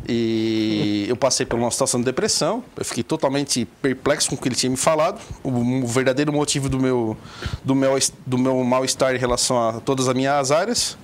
E 0.10 1.06
eu 1.08 1.16
passei 1.16 1.46
por 1.46 1.58
uma 1.58 1.72
situação 1.72 2.02
de 2.02 2.06
depressão, 2.06 2.64
eu 2.76 2.84
fiquei 2.84 3.04
totalmente 3.04 3.66
perplexo 3.82 4.30
com 4.30 4.36
o 4.36 4.38
que 4.38 4.48
ele 4.50 4.56
tinha 4.56 4.70
me 4.70 4.76
falado, 4.76 5.22
o, 5.42 5.86
verdadeiro 5.86 6.34
motivo 6.34 6.68
do 6.68 6.80
meu, 6.80 7.16
do 7.64 7.76
meu, 7.76 7.98
do 8.26 8.38
meu 8.38 8.62
mal-estar 8.64 9.16
em 9.16 9.20
relação 9.20 9.70
a 9.70 9.80
todas 9.80 10.10
as 10.10 10.16
minhas 10.16 10.52
áreas. 10.52 10.98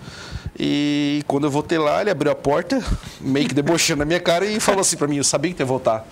E 0.60 1.24
quando 1.28 1.46
eu 1.46 1.52
voltei 1.52 1.78
lá, 1.78 2.02
ele 2.02 2.10
abriu 2.10 2.32
a 2.32 2.36
porta, 2.36 2.84
meio 3.22 3.48
que 3.48 3.54
debochando 3.54 4.00
na 4.00 4.06
minha 4.06 4.20
cara 4.20 4.46
e 4.46 4.60
falou 4.60 4.82
assim 4.82 4.98
para 4.98 5.08
mim: 5.08 5.18
Eu 5.18 5.24
sabia 5.24 5.54
que 5.54 5.62
ia 5.62 5.66
voltar. 5.66 6.06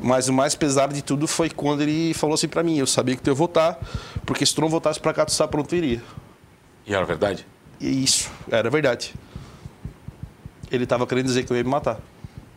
Mas 0.00 0.28
o 0.28 0.32
mais 0.32 0.54
pesado 0.54 0.94
de 0.94 1.02
tudo 1.02 1.26
foi 1.26 1.50
quando 1.50 1.82
ele 1.82 2.14
falou 2.14 2.34
assim 2.34 2.48
para 2.48 2.62
mim: 2.62 2.78
Eu 2.78 2.86
sabia 2.86 3.16
que 3.16 3.22
tu 3.22 3.28
ia 3.28 3.34
voltar, 3.34 3.78
porque 4.24 4.46
se 4.46 4.54
tu 4.54 4.60
não 4.60 4.68
voltasse 4.68 5.00
para 5.00 5.12
cá, 5.12 5.26
tu 5.26 5.32
sabe 5.32 5.50
pra 5.50 5.60
onde 5.60 5.68
tu 5.68 5.76
iria. 5.76 6.02
E 6.86 6.94
era 6.94 7.04
verdade? 7.04 7.46
E 7.80 8.04
isso, 8.04 8.30
era 8.50 8.70
verdade. 8.70 9.14
Ele 10.70 10.84
estava 10.84 11.06
querendo 11.06 11.26
dizer 11.26 11.44
que 11.44 11.52
eu 11.52 11.56
ia 11.56 11.64
me 11.64 11.70
matar. 11.70 11.98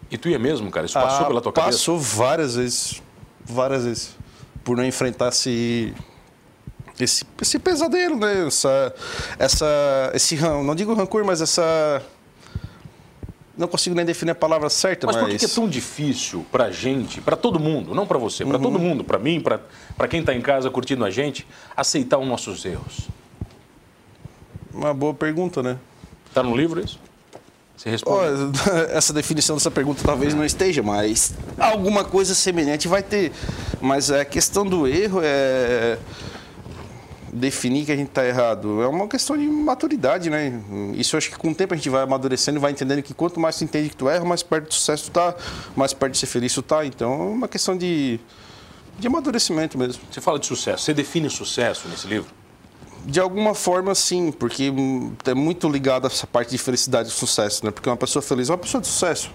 E 0.10 0.18
tu 0.18 0.30
ia 0.30 0.38
mesmo, 0.38 0.70
cara? 0.70 0.86
Isso 0.86 0.94
passou 0.94 1.26
ah, 1.26 1.28
pela 1.28 1.42
tua 1.42 1.54
cabeça? 1.54 1.78
Passou 1.78 1.98
várias 1.98 2.56
vezes. 2.56 3.02
Várias 3.44 3.86
vezes. 3.86 4.18
Por 4.64 4.78
não 4.78 4.86
enfrentar 4.86 5.30
esse. 5.30 5.94
Esse, 7.00 7.26
esse 7.42 7.58
pesadelo, 7.58 8.18
né? 8.18 8.46
Essa, 8.46 8.94
essa, 9.40 10.12
esse, 10.14 10.36
não 10.36 10.76
digo 10.76 10.94
rancor, 10.94 11.26
mas 11.26 11.42
essa 11.42 12.04
não 13.62 13.68
consigo 13.68 13.96
nem 13.96 14.04
definir 14.04 14.32
a 14.32 14.36
palavra 14.36 14.70
certa, 14.70 15.08
mas... 15.08 15.16
Mas 15.16 15.26
por 15.26 15.38
que 15.38 15.46
é 15.46 15.48
tão 15.48 15.70
difícil 15.70 16.46
para 16.52 16.70
gente, 16.72 17.22
para 17.22 17.38
todo 17.38 17.60
mundo, 17.60 17.96
não 17.96 18.06
para 18.06 18.18
você, 18.18 18.44
para 18.44 18.58
uhum. 18.58 18.64
todo 18.64 18.80
mundo, 18.80 19.04
para 19.04 19.20
mim, 19.20 19.40
para 19.40 20.08
quem 20.10 20.20
está 20.20 20.34
em 20.34 20.42
casa 20.42 20.70
curtindo 20.70 21.06
a 21.06 21.10
gente, 21.10 21.48
aceitar 21.76 22.18
os 22.18 22.28
nossos 22.28 22.66
erros? 22.66 23.08
Uma 24.74 24.94
boa 24.94 25.14
pergunta, 25.14 25.62
né? 25.62 25.78
Está 26.28 26.42
no 26.42 26.56
livro 26.56 26.84
isso? 26.84 27.00
Você 27.76 27.90
responde. 27.90 28.18
Oh, 28.18 28.70
essa 28.96 29.12
definição 29.12 29.56
dessa 29.56 29.72
pergunta 29.72 30.02
talvez 30.04 30.34
não 30.34 30.46
esteja, 30.46 30.84
mas 30.84 31.34
alguma 31.58 32.04
coisa 32.04 32.36
semelhante 32.36 32.88
vai 32.88 33.02
ter. 33.02 33.32
Mas 33.82 34.12
a 34.12 34.24
questão 34.24 34.66
do 34.66 34.88
erro 34.88 35.20
é 35.24 35.98
definir 37.32 37.86
que 37.86 37.92
a 37.92 37.96
gente 37.96 38.10
está 38.10 38.26
errado. 38.26 38.82
É 38.82 38.88
uma 38.88 39.08
questão 39.08 39.38
de 39.38 39.46
maturidade, 39.46 40.30
né? 40.30 40.62
Isso 40.96 41.16
eu 41.16 41.18
acho 41.18 41.30
que 41.30 41.38
com 41.38 41.52
o 41.52 41.56
tempo 41.56 41.74
a 41.74 41.78
gente 41.78 41.90
vai 41.90 42.04
amadurecendo 42.04 42.58
e 42.58 42.62
vai 42.62 42.72
entendendo 42.72 43.02
que 43.02 43.14
quanto 43.14 43.40
mais 43.40 43.58
tu 43.58 43.64
entende 43.64 43.90
que 43.90 43.96
tu 43.96 44.10
erra, 44.10 44.26
mais 44.26 44.44
perto 44.44 44.68
do 44.68 44.74
sucesso 44.74 45.06
tu 45.06 45.12
tá, 45.12 45.36
mais 45.76 45.94
perto 45.94 46.14
de 46.14 46.20
ser 46.20 46.28
feliz 46.28 46.54
tu 46.54 46.62
tá. 46.62 46.86
Então 46.86 47.14
é 47.14 47.16
uma 47.16 47.48
questão 47.48 47.78
de, 47.78 48.20
de 49.00 49.08
amadurecimento 49.08 49.78
mesmo. 49.78 50.02
Você 50.12 50.20
fala 50.20 50.38
de 50.38 50.46
sucesso. 50.46 50.84
Você 50.84 50.94
define 50.94 51.30
sucesso 51.30 51.88
nesse 51.88 52.08
livro? 52.08 52.30
De 53.06 53.20
alguma 53.20 53.56
forma, 53.56 53.96
sim, 53.96 54.32
porque 54.32 54.72
é 55.26 55.34
muito 55.34 55.68
ligado 55.68 56.06
a 56.06 56.08
essa 56.08 56.28
parte 56.28 56.52
de 56.52 56.58
felicidade 56.58 57.10
e 57.10 57.12
sucesso, 57.12 57.66
né? 57.66 57.72
Porque 57.72 57.90
uma 57.90 57.98
pessoa 57.98 58.22
feliz 58.22 58.50
é 58.50 58.52
uma 58.52 58.60
pessoa 58.60 58.80
de 58.80 58.88
sucesso 58.88 59.32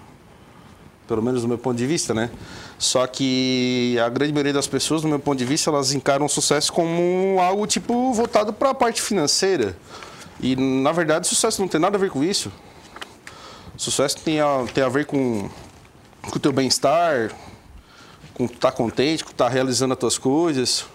pelo 1.07 1.23
menos 1.23 1.43
do 1.43 1.49
meu 1.49 1.59
ponto 1.59 1.77
de 1.77 1.87
vista, 1.87 2.13
né? 2.13 2.31
Só 2.79 3.07
que 3.07 3.97
a 4.05 4.09
grande 4.09 4.33
maioria 4.33 4.53
das 4.53 4.67
pessoas, 4.67 5.03
do 5.03 5.09
meu 5.09 5.19
ponto 5.19 5.39
de 5.39 5.45
vista, 5.45 5.71
elas 5.71 5.93
encaram 5.93 6.27
o 6.27 6.29
sucesso 6.29 6.73
como 6.73 7.39
algo 7.41 7.67
tipo 7.67 8.13
voltado 8.13 8.53
para 8.53 8.71
a 8.71 8.75
parte 8.75 9.01
financeira. 9.01 9.77
E 10.41 10.55
na 10.57 10.93
verdade, 10.93 11.27
sucesso 11.27 11.61
não 11.61 11.69
tem 11.69 11.81
nada 11.81 11.97
a 11.97 12.01
ver 12.01 12.11
com 12.11 12.23
isso. 12.23 12.53
Sucesso 13.77 14.19
tem 14.19 14.41
a, 14.41 14.65
tem 14.73 14.83
a 14.83 14.89
ver 14.89 15.07
com, 15.07 15.49
com 16.23 16.37
o 16.37 16.41
teu 16.41 16.53
bem-estar, 16.53 17.31
com 18.35 18.45
estar 18.45 18.71
tá 18.71 18.73
contente, 18.73 19.25
com 19.25 19.31
estar 19.31 19.47
tá 19.47 19.51
realizando 19.51 19.93
as 19.93 19.99
tuas 19.99 20.19
coisas. 20.19 20.87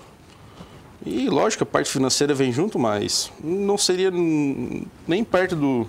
E 1.05 1.29
lógico, 1.29 1.63
a 1.63 1.65
parte 1.65 1.89
financeira 1.89 2.33
vem 2.33 2.51
junto, 2.51 2.77
mas 2.77 3.31
não 3.43 3.77
seria 3.77 4.11
nem 4.11 5.23
perto 5.23 5.55
do 5.55 5.87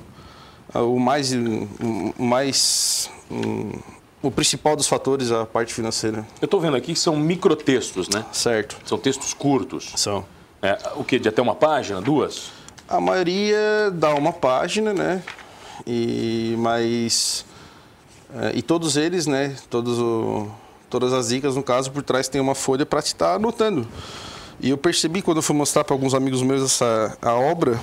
o 0.74 0.98
mais, 0.98 1.32
o 2.18 2.22
mais 2.22 3.10
o 4.22 4.30
principal 4.30 4.76
dos 4.76 4.86
fatores 4.86 5.30
é 5.30 5.40
a 5.40 5.44
parte 5.44 5.74
financeira. 5.74 6.26
Eu 6.40 6.44
estou 6.44 6.60
vendo 6.60 6.76
aqui 6.76 6.92
que 6.92 6.98
são 6.98 7.16
microtextos, 7.16 8.08
né? 8.08 8.24
Certo. 8.32 8.76
São 8.84 8.96
textos 8.96 9.34
curtos. 9.34 9.92
São. 9.96 10.24
É, 10.62 10.78
o 10.94 11.02
que? 11.02 11.18
De 11.18 11.28
até 11.28 11.42
uma 11.42 11.56
página, 11.56 12.00
duas? 12.00 12.52
A 12.88 13.00
maioria 13.00 13.90
dá 13.92 14.14
uma 14.14 14.32
página, 14.32 14.92
né? 14.92 15.22
E 15.86 16.54
mas 16.58 17.44
é, 18.34 18.52
e 18.54 18.62
todos 18.62 18.96
eles, 18.96 19.26
né? 19.26 19.56
Todos 19.68 19.98
o, 19.98 20.48
todas 20.88 21.12
as 21.12 21.28
dicas, 21.28 21.56
no 21.56 21.62
caso, 21.62 21.90
por 21.90 22.02
trás 22.02 22.28
tem 22.28 22.40
uma 22.40 22.54
folha 22.54 22.86
para 22.86 23.02
te 23.02 23.06
estar 23.06 23.30
tá 23.30 23.34
anotando. 23.34 23.86
E 24.60 24.70
eu 24.70 24.78
percebi 24.78 25.20
quando 25.20 25.38
eu 25.38 25.42
fui 25.42 25.56
mostrar 25.56 25.82
para 25.82 25.94
alguns 25.94 26.14
amigos 26.14 26.42
meus 26.42 26.62
essa 26.62 27.18
a 27.20 27.34
obra 27.34 27.80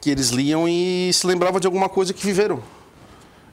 que 0.00 0.08
eles 0.08 0.30
liam 0.30 0.66
e 0.66 1.10
se 1.12 1.26
lembravam 1.26 1.60
de 1.60 1.66
alguma 1.66 1.88
coisa 1.88 2.14
que 2.14 2.24
viveram. 2.24 2.62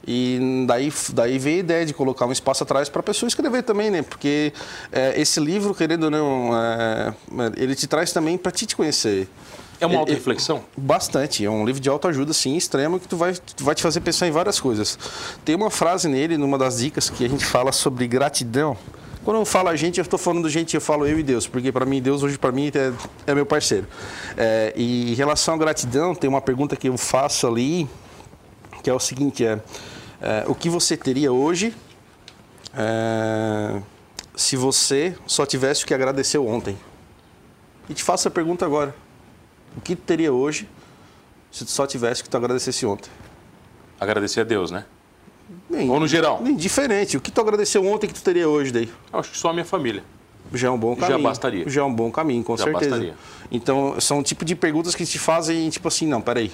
E 0.08 0.40
daí, 0.66 0.94
daí 1.12 1.38
veio 1.38 1.58
a 1.58 1.60
ideia 1.60 1.86
de 1.86 1.94
colocar 1.94 2.26
um 2.26 2.32
espaço 2.32 2.64
atrás 2.64 2.88
para 2.88 3.02
a 3.02 3.04
pessoa 3.04 3.28
escrever 3.28 3.62
também, 3.64 3.92
né? 3.92 4.02
Porque 4.02 4.54
é, 4.90 5.20
esse 5.20 5.38
livro, 5.38 5.76
querendo 5.76 6.06
ou 6.06 6.10
não, 6.10 6.52
é, 6.56 7.14
ele 7.58 7.76
te 7.76 7.88
traz 7.88 8.14
também 8.14 8.38
para 8.38 8.52
te, 8.52 8.74
conhecer. 8.74 9.28
É 9.82 9.86
uma 9.86 10.00
auto-reflexão? 10.00 10.64
Bastante. 10.78 11.44
É 11.44 11.50
um 11.50 11.66
livro 11.66 11.82
de 11.82 11.90
autoajuda, 11.90 12.32
sim, 12.32 12.56
extremo, 12.56 13.00
que 13.00 13.08
tu 13.08 13.18
vai, 13.18 13.34
tu 13.34 13.66
vai 13.66 13.76
te 13.76 13.84
fazer 13.84 14.00
pensar 14.00 14.28
em 14.28 14.32
várias 14.32 14.62
coisas. 14.62 14.98
Tem 15.44 15.56
uma 15.56 15.70
frase 15.70 16.08
nele, 16.08 16.38
numa 16.38 16.58
das 16.58 16.78
dicas, 16.78 17.10
que 17.10 17.26
a 17.26 17.28
gente 17.28 17.46
fala 17.46 17.74
sobre 17.74 18.08
gratidão. 18.08 18.78
Quando 19.26 19.42
eu 19.42 19.46
falo 19.46 19.68
a 19.68 19.76
gente, 19.76 19.98
eu 19.98 20.04
estou 20.04 20.18
falando 20.18 20.50
gente, 20.50 20.74
eu 20.74 20.80
falo 20.80 21.06
eu 21.06 21.20
e 21.20 21.24
Deus, 21.24 21.46
porque 21.46 21.70
para 21.70 21.86
mim, 21.86 22.02
Deus 22.02 22.24
hoje 22.24 22.38
para 22.38 22.50
mim 22.50 22.72
é, 22.74 22.94
é, 23.30 23.36
meu 23.36 23.46
parceiro. 23.46 23.86
É, 24.38 24.72
e 24.74 25.12
em 25.12 25.16
relação 25.16 25.56
à 25.56 25.58
gratidão, 25.58 26.16
tem 26.16 26.30
uma 26.30 26.40
pergunta 26.40 26.78
que 26.78 26.88
eu 26.88 26.98
faço 26.98 27.46
ali, 27.46 27.90
que 28.82 28.90
é 28.90 28.94
o 28.94 29.00
seguinte, 29.02 29.46
é 29.46 29.60
o 30.48 30.56
que 30.56 30.70
você 30.70 30.98
teria 30.98 31.32
hoje 31.32 31.74
é, 32.76 33.82
se 34.36 34.56
você 34.56 35.18
só 35.26 35.46
tivesse 35.46 35.84
o 35.84 35.88
que 35.88 35.94
agradeceu 35.94 36.48
ontem? 36.48 36.78
E 37.90 37.94
te 37.94 38.04
faço 38.04 38.28
a 38.28 38.32
pergunta 38.32 38.66
agora. 38.66 38.96
O 39.76 39.82
que 39.82 39.96
tu 39.96 40.02
teria 40.02 40.32
hoje 40.34 40.68
se 41.52 41.66
tu 41.66 41.72
só 41.72 41.88
tivesse 41.88 42.22
o 42.22 42.24
que 42.24 42.30
tu 42.30 42.38
agradecesse 42.38 42.86
ontem? 42.86 43.10
Agradecer 44.00 44.42
a 44.42 44.44
Deus, 44.44 44.70
né? 44.70 44.86
Nem, 45.70 45.90
Ou 45.90 46.00
no 46.00 46.08
geral? 46.08 46.42
Indiferente. 46.46 47.16
O 47.18 47.22
que 47.22 47.32
tu 47.32 47.40
agradeceu 47.42 47.86
ontem 47.88 48.08
que 48.08 48.14
tu 48.14 48.22
teria 48.22 48.48
hoje 48.50 48.72
daí? 48.72 48.92
Eu 49.12 49.20
acho 49.20 49.32
que 49.32 49.38
só 49.38 49.50
a 49.50 49.54
minha 49.54 49.66
família. 49.66 50.04
Já 50.54 50.68
é 50.68 50.72
um 50.72 50.78
bom 50.78 50.96
caminho. 50.96 51.18
Já 51.18 51.24
bastaria. 51.24 51.70
Já 51.70 51.82
é 51.82 51.84
um 51.84 51.94
bom 51.94 52.12
caminho, 52.12 52.44
com 52.44 52.56
Já 52.56 52.66
certeza. 52.66 52.92
Bastaria. 52.92 53.16
Então, 53.52 54.00
são 54.00 54.20
o 54.20 54.24
tipo 54.24 54.46
de 54.46 54.56
perguntas 54.56 54.94
que 54.94 55.06
te 55.06 55.18
fazem, 55.18 55.70
tipo 55.70 55.88
assim, 55.88 56.06
não, 56.06 56.22
peraí. 56.22 56.52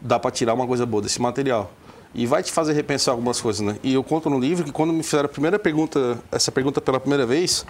Dá 0.00 0.18
para 0.18 0.30
tirar 0.30 0.54
uma 0.54 0.66
coisa 0.66 0.84
boa 0.86 1.02
desse 1.02 1.20
material. 1.20 1.70
E 2.14 2.26
vai 2.26 2.42
te 2.42 2.50
fazer 2.50 2.72
repensar 2.72 3.12
algumas 3.12 3.40
coisas, 3.40 3.60
né? 3.60 3.76
E 3.82 3.94
eu 3.94 4.02
conto 4.02 4.28
no 4.28 4.38
livro 4.38 4.64
que 4.64 4.72
quando 4.72 4.92
me 4.92 5.02
fizeram 5.02 5.26
a 5.26 5.28
primeira 5.28 5.58
pergunta, 5.58 6.18
essa 6.32 6.50
pergunta 6.50 6.80
pela 6.80 6.98
primeira 6.98 7.24
vez, 7.24 7.64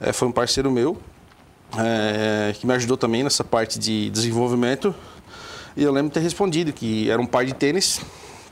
é, 0.00 0.12
foi 0.12 0.28
um 0.28 0.32
parceiro 0.32 0.70
meu, 0.70 0.98
é, 1.78 2.52
que 2.54 2.66
me 2.66 2.74
ajudou 2.74 2.96
também 2.96 3.24
nessa 3.24 3.42
parte 3.42 3.78
de 3.78 4.10
desenvolvimento. 4.10 4.94
E 5.76 5.82
eu 5.82 5.92
lembro 5.92 6.08
de 6.08 6.14
ter 6.14 6.20
respondido 6.20 6.72
que 6.72 7.10
era 7.10 7.20
um 7.20 7.26
par 7.26 7.44
de 7.44 7.54
tênis, 7.54 8.00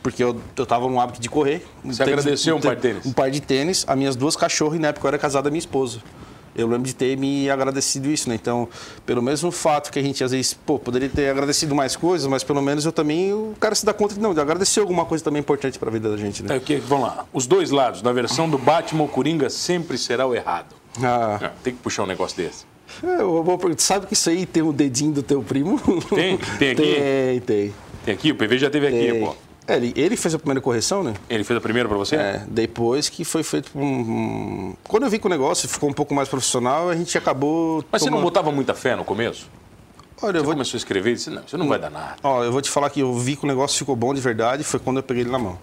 porque 0.02 0.22
eu, 0.24 0.40
eu 0.56 0.66
tava 0.66 0.88
no 0.88 0.98
hábito 0.98 1.20
de 1.20 1.28
correr. 1.28 1.66
Você 1.84 2.04
tênis, 2.04 2.18
agradeceu 2.20 2.54
um, 2.54 2.58
um 2.58 2.60
par 2.60 2.76
de 2.76 2.82
tênis? 2.82 3.06
Um 3.06 3.12
par 3.12 3.30
de 3.30 3.40
tênis, 3.40 3.84
as 3.86 3.96
minhas 3.98 4.16
duas 4.16 4.36
cachorras, 4.36 4.76
e 4.76 4.78
na 4.78 4.88
época 4.88 5.06
eu 5.06 5.08
era 5.08 5.18
casado 5.18 5.44
da 5.44 5.50
minha 5.50 5.58
esposa. 5.58 6.00
Eu 6.56 6.68
lembro 6.68 6.84
de 6.84 6.94
ter 6.94 7.16
me 7.16 7.50
agradecido 7.50 8.08
isso, 8.08 8.28
né? 8.28 8.36
Então, 8.36 8.68
pelo 9.04 9.20
mesmo 9.20 9.50
fato 9.50 9.90
que 9.90 9.98
a 9.98 10.02
gente 10.02 10.22
às 10.22 10.30
vezes, 10.30 10.54
pô, 10.54 10.78
poderia 10.78 11.08
ter 11.08 11.28
agradecido 11.28 11.74
mais 11.74 11.96
coisas, 11.96 12.26
mas 12.26 12.44
pelo 12.44 12.62
menos 12.62 12.84
eu 12.84 12.92
também, 12.92 13.32
o 13.32 13.54
cara 13.58 13.74
se 13.74 13.84
dá 13.84 13.92
conta 13.92 14.14
que 14.14 14.20
não, 14.20 14.32
de 14.32 14.40
agradecer 14.40 14.80
alguma 14.80 15.04
coisa 15.04 15.24
também 15.24 15.40
importante 15.40 15.78
para 15.78 15.88
a 15.88 15.92
vida 15.92 16.10
da 16.10 16.16
gente, 16.16 16.42
né? 16.42 16.54
É, 16.54 16.58
okay, 16.58 16.78
vamos 16.78 17.08
lá. 17.08 17.26
Os 17.32 17.46
dois 17.46 17.70
lados, 17.70 18.02
na 18.02 18.12
versão 18.12 18.48
do 18.48 18.58
Batman, 18.58 19.04
o 19.04 19.08
Coringa 19.08 19.50
sempre 19.50 19.98
será 19.98 20.26
o 20.26 20.34
errado. 20.34 20.74
Ah. 21.02 21.38
Não, 21.40 21.50
tem 21.62 21.74
que 21.74 21.80
puxar 21.80 22.04
um 22.04 22.06
negócio 22.06 22.36
desse. 22.36 22.64
É, 23.02 23.22
vou, 23.22 23.58
sabe 23.78 24.06
que 24.06 24.14
isso 24.14 24.30
aí 24.30 24.46
tem 24.46 24.62
o 24.62 24.72
dedinho 24.72 25.12
do 25.12 25.22
teu 25.22 25.42
primo? 25.42 25.80
Tem? 26.14 26.38
Tem 26.58 26.70
aqui? 26.70 26.76
Tem, 26.76 27.40
tem. 27.40 27.74
Tem 28.04 28.14
aqui? 28.14 28.30
O 28.30 28.36
PV 28.36 28.58
já 28.58 28.70
teve 28.70 28.90
tem. 28.90 29.10
aqui, 29.10 29.20
pô. 29.20 29.34
É, 29.66 29.76
ele, 29.76 29.94
ele, 29.96 30.16
fez 30.16 30.34
a 30.34 30.38
primeira 30.38 30.60
correção, 30.60 31.02
né? 31.02 31.14
Ele 31.28 31.42
fez 31.42 31.56
a 31.56 31.60
primeira 31.60 31.88
para 31.88 31.96
você? 31.96 32.16
É, 32.16 32.44
depois 32.46 33.08
que 33.08 33.24
foi 33.24 33.42
feito 33.42 33.70
um... 33.74 34.74
Quando 34.84 35.04
eu 35.04 35.10
vi 35.10 35.18
que 35.18 35.26
o 35.26 35.30
negócio 35.30 35.66
ficou 35.68 35.88
um 35.88 35.92
pouco 35.92 36.14
mais 36.14 36.28
profissional, 36.28 36.90
a 36.90 36.94
gente 36.94 37.16
acabou... 37.16 37.82
Mas 37.90 38.02
tomando... 38.02 38.10
você 38.10 38.10
não 38.10 38.22
botava 38.22 38.52
muita 38.52 38.74
fé 38.74 38.94
no 38.94 39.04
começo? 39.04 39.48
Olha, 40.20 40.32
você 40.32 40.38
eu 40.38 40.44
vou... 40.44 40.52
começou 40.52 40.76
a 40.76 40.78
escrever 40.78 41.12
e 41.12 41.14
disse, 41.14 41.30
não, 41.30 41.42
isso 41.46 41.56
não 41.56 41.66
vai 41.66 41.78
dar 41.78 41.90
nada. 41.90 42.16
Ó, 42.22 42.44
eu 42.44 42.52
vou 42.52 42.60
te 42.60 42.70
falar 42.70 42.90
que 42.90 43.00
eu 43.00 43.14
vi 43.14 43.36
que 43.36 43.44
o 43.44 43.48
negócio 43.48 43.78
ficou 43.78 43.96
bom 43.96 44.12
de 44.12 44.20
verdade, 44.20 44.62
foi 44.64 44.78
quando 44.78 44.98
eu 44.98 45.02
peguei 45.02 45.22
ele 45.22 45.30
na 45.30 45.38
mão. 45.38 45.58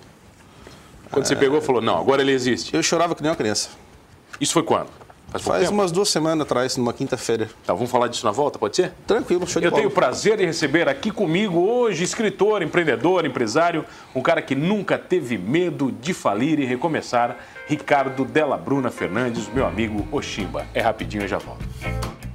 Quando 1.11 1.25
é... 1.25 1.27
você 1.27 1.35
pegou, 1.35 1.61
falou, 1.61 1.81
não, 1.81 1.99
agora 1.99 2.23
ele 2.23 2.31
existe. 2.31 2.75
Eu 2.75 2.81
chorava 2.81 3.13
que 3.13 3.21
nem 3.21 3.29
uma 3.29 3.37
criança. 3.37 3.69
Isso 4.39 4.53
foi 4.53 4.63
quando? 4.63 4.89
Faz, 5.31 5.43
Faz 5.43 5.69
umas 5.69 5.91
duas 5.91 6.09
semanas 6.09 6.45
atrás, 6.45 6.75
numa 6.75 6.91
quinta-feira. 6.91 7.49
Tá, 7.65 7.73
vamos 7.73 7.89
falar 7.89 8.07
disso 8.07 8.25
na 8.25 8.31
volta, 8.31 8.59
pode 8.59 8.75
ser? 8.75 8.91
Tranquilo, 9.07 9.47
show 9.47 9.61
de 9.61 9.67
Eu 9.67 9.71
tenho 9.71 9.87
o 9.87 9.91
prazer 9.91 10.37
de 10.37 10.45
receber 10.45 10.89
aqui 10.89 11.09
comigo 11.09 11.57
hoje 11.59 12.03
escritor, 12.03 12.61
empreendedor, 12.61 13.25
empresário, 13.25 13.85
um 14.13 14.21
cara 14.21 14.41
que 14.41 14.55
nunca 14.55 14.97
teve 14.97 15.37
medo 15.37 15.91
de 15.91 16.13
falir 16.13 16.59
e 16.59 16.65
recomeçar, 16.65 17.37
Ricardo 17.67 18.25
Della 18.25 18.57
Bruna 18.57 18.91
Fernandes, 18.91 19.47
meu 19.47 19.65
amigo 19.65 20.05
Oshimba. 20.11 20.65
É 20.73 20.81
rapidinho, 20.81 21.23
eu 21.23 21.27
já 21.27 21.37
volto. 21.37 21.65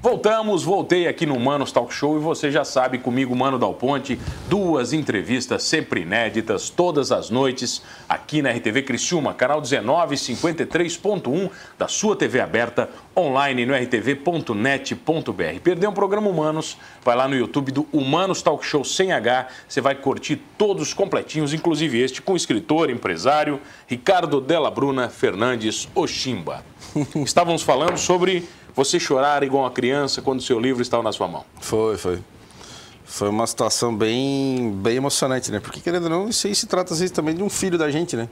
Voltamos, 0.08 0.62
voltei 0.62 1.08
aqui 1.08 1.26
no 1.26 1.36
Manos 1.36 1.72
Talk 1.72 1.92
Show 1.92 2.16
e 2.16 2.20
você 2.20 2.48
já 2.48 2.64
sabe, 2.64 2.96
comigo, 2.96 3.34
Mano 3.34 3.58
Dal 3.58 3.74
Ponte, 3.74 4.16
duas 4.48 4.92
entrevistas 4.92 5.64
sempre 5.64 6.02
inéditas, 6.02 6.70
todas 6.70 7.10
as 7.10 7.28
noites, 7.28 7.82
aqui 8.08 8.40
na 8.40 8.52
RTV 8.52 8.84
Criciúma, 8.84 9.34
canal 9.34 9.60
1953.1 9.60 11.50
da 11.76 11.88
sua 11.88 12.14
TV 12.14 12.38
aberta, 12.38 12.88
online 13.16 13.66
no 13.66 13.74
rtv.net.br. 13.74 15.60
Perdeu 15.64 15.90
um 15.90 15.92
programa 15.94 16.28
Humanos? 16.28 16.76
Vai 17.04 17.16
lá 17.16 17.26
no 17.26 17.34
YouTube 17.34 17.72
do 17.72 17.88
Humanos 17.92 18.42
Talk 18.42 18.64
Show 18.64 18.84
sem 18.84 19.10
H, 19.10 19.48
você 19.68 19.80
vai 19.80 19.96
curtir 19.96 20.36
todos 20.56 20.94
completinhos, 20.94 21.52
inclusive 21.52 22.00
este 22.00 22.22
com 22.22 22.34
o 22.34 22.36
escritor, 22.36 22.90
empresário 22.90 23.60
Ricardo 23.88 24.40
Della 24.40 24.70
Bruna 24.70 25.08
Fernandes 25.08 25.88
Oshimba. 25.96 26.64
Estávamos 27.26 27.64
falando 27.64 27.98
sobre 27.98 28.48
você 28.76 29.00
chorar 29.00 29.42
igual 29.42 29.64
uma 29.64 29.70
criança 29.70 30.20
quando 30.20 30.40
o 30.40 30.42
seu 30.42 30.60
livro 30.60 30.82
estava 30.82 31.02
na 31.02 31.10
sua 31.10 31.26
mão? 31.26 31.44
Foi, 31.60 31.96
foi. 31.96 32.18
Foi 33.06 33.28
uma 33.28 33.46
situação 33.46 33.96
bem, 33.96 34.70
bem 34.82 34.96
emocionante, 34.96 35.50
né? 35.50 35.60
Porque, 35.60 35.80
querendo 35.80 36.04
ou 36.04 36.10
não, 36.10 36.28
isso 36.28 36.46
aí 36.46 36.54
se 36.54 36.66
trata 36.66 36.92
às 36.92 37.00
vezes 37.00 37.14
também 37.14 37.34
de 37.34 37.42
um 37.42 37.48
filho 37.48 37.78
da 37.78 37.90
gente, 37.90 38.16
né? 38.16 38.28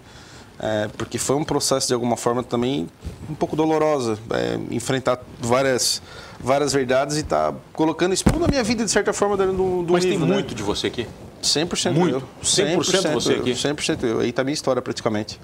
É, 0.59 0.89
porque 0.99 1.17
foi 1.17 1.37
um 1.37 1.45
processo, 1.45 1.89
de 1.89 1.95
alguma 1.95 2.17
forma, 2.17 2.43
também 2.43 2.89
um 3.29 3.35
pouco 3.35 3.57
dolorosa. 3.57 4.19
É, 4.31 4.59
enfrentar 4.71 5.21
várias, 5.41 6.03
várias 6.39 6.73
verdades 6.73 7.17
e 7.17 7.21
estar 7.21 7.53
tá 7.53 7.59
colocando 7.73 8.13
isso 8.13 8.25
na 8.39 8.47
minha 8.47 8.63
vida, 8.63 8.85
de 8.85 8.91
certa 8.91 9.13
forma, 9.13 9.37
dentro 9.37 9.55
do, 9.55 9.83
do 9.83 9.93
Mas 9.95 10.05
livro, 10.05 10.21
tem 10.21 10.29
né? 10.29 10.35
muito 10.35 10.55
de 10.55 10.63
você 10.63 10.89
aqui? 10.89 11.07
100% 11.43 11.93
muito. 11.93 12.17
eu. 12.17 12.23
100%, 12.43 12.79
100% 12.79 13.13
você 13.13 13.33
eu, 13.33 13.41
aqui? 13.41 13.53
100% 13.53 14.05
eu. 14.05 14.21
Aí 14.21 14.33
tá 14.33 14.43
a 14.43 14.45
minha 14.45 14.55
história, 14.55 14.83
praticamente. 14.83 15.41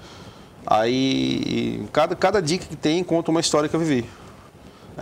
Aí, 0.65 1.83
cada, 1.91 2.15
cada 2.15 2.41
dica 2.41 2.65
que 2.65 2.75
tem 2.75 3.03
conta 3.03 3.31
uma 3.31 3.39
história 3.39 3.67
que 3.67 3.75
eu 3.75 3.79
vivi. 3.79 4.05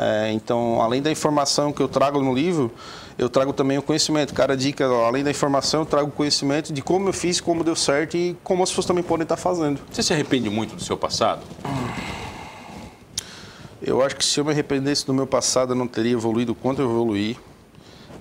É, 0.02 0.32
então, 0.32 0.82
além 0.82 1.02
da 1.02 1.12
informação 1.12 1.74
que 1.74 1.82
eu 1.82 1.88
trago 1.90 2.22
no 2.22 2.34
livro, 2.34 2.72
eu 3.18 3.30
trago 3.30 3.52
também 3.52 3.78
o 3.78 3.82
conhecimento. 3.82 4.34
Cada 4.34 4.56
dica, 4.56 4.86
além 4.86 5.26
da 5.26 5.30
informação, 5.30 5.82
eu 5.82 5.86
trago 5.86 6.08
o 6.08 6.12
conhecimento 6.12 6.72
de 6.72 6.82
como 6.82 7.10
eu 7.10 7.14
fiz, 7.14 7.42
como 7.42 7.66
deu 7.66 7.76
certo 7.76 8.16
e 8.16 8.38
como 8.42 8.64
as 8.64 8.70
pessoas 8.70 8.86
também 8.86 9.04
podem 9.04 9.24
estar 9.24 9.36
fazendo. 9.36 9.82
Você 9.92 10.02
se 10.02 10.14
arrepende 10.14 10.50
muito 10.50 10.74
do 10.74 10.82
seu 10.82 10.96
passado? 10.96 11.42
Eu 13.82 14.02
acho 14.02 14.16
que 14.16 14.24
se 14.24 14.40
eu 14.40 14.46
me 14.46 14.52
arrependesse 14.52 15.06
do 15.06 15.14
meu 15.14 15.28
passado, 15.28 15.74
eu 15.74 15.76
não 15.76 15.88
teria 15.88 16.14
evoluído 16.14 16.56
quanto 16.56 16.82
eu 16.82 16.90
evoluí. 16.90 17.38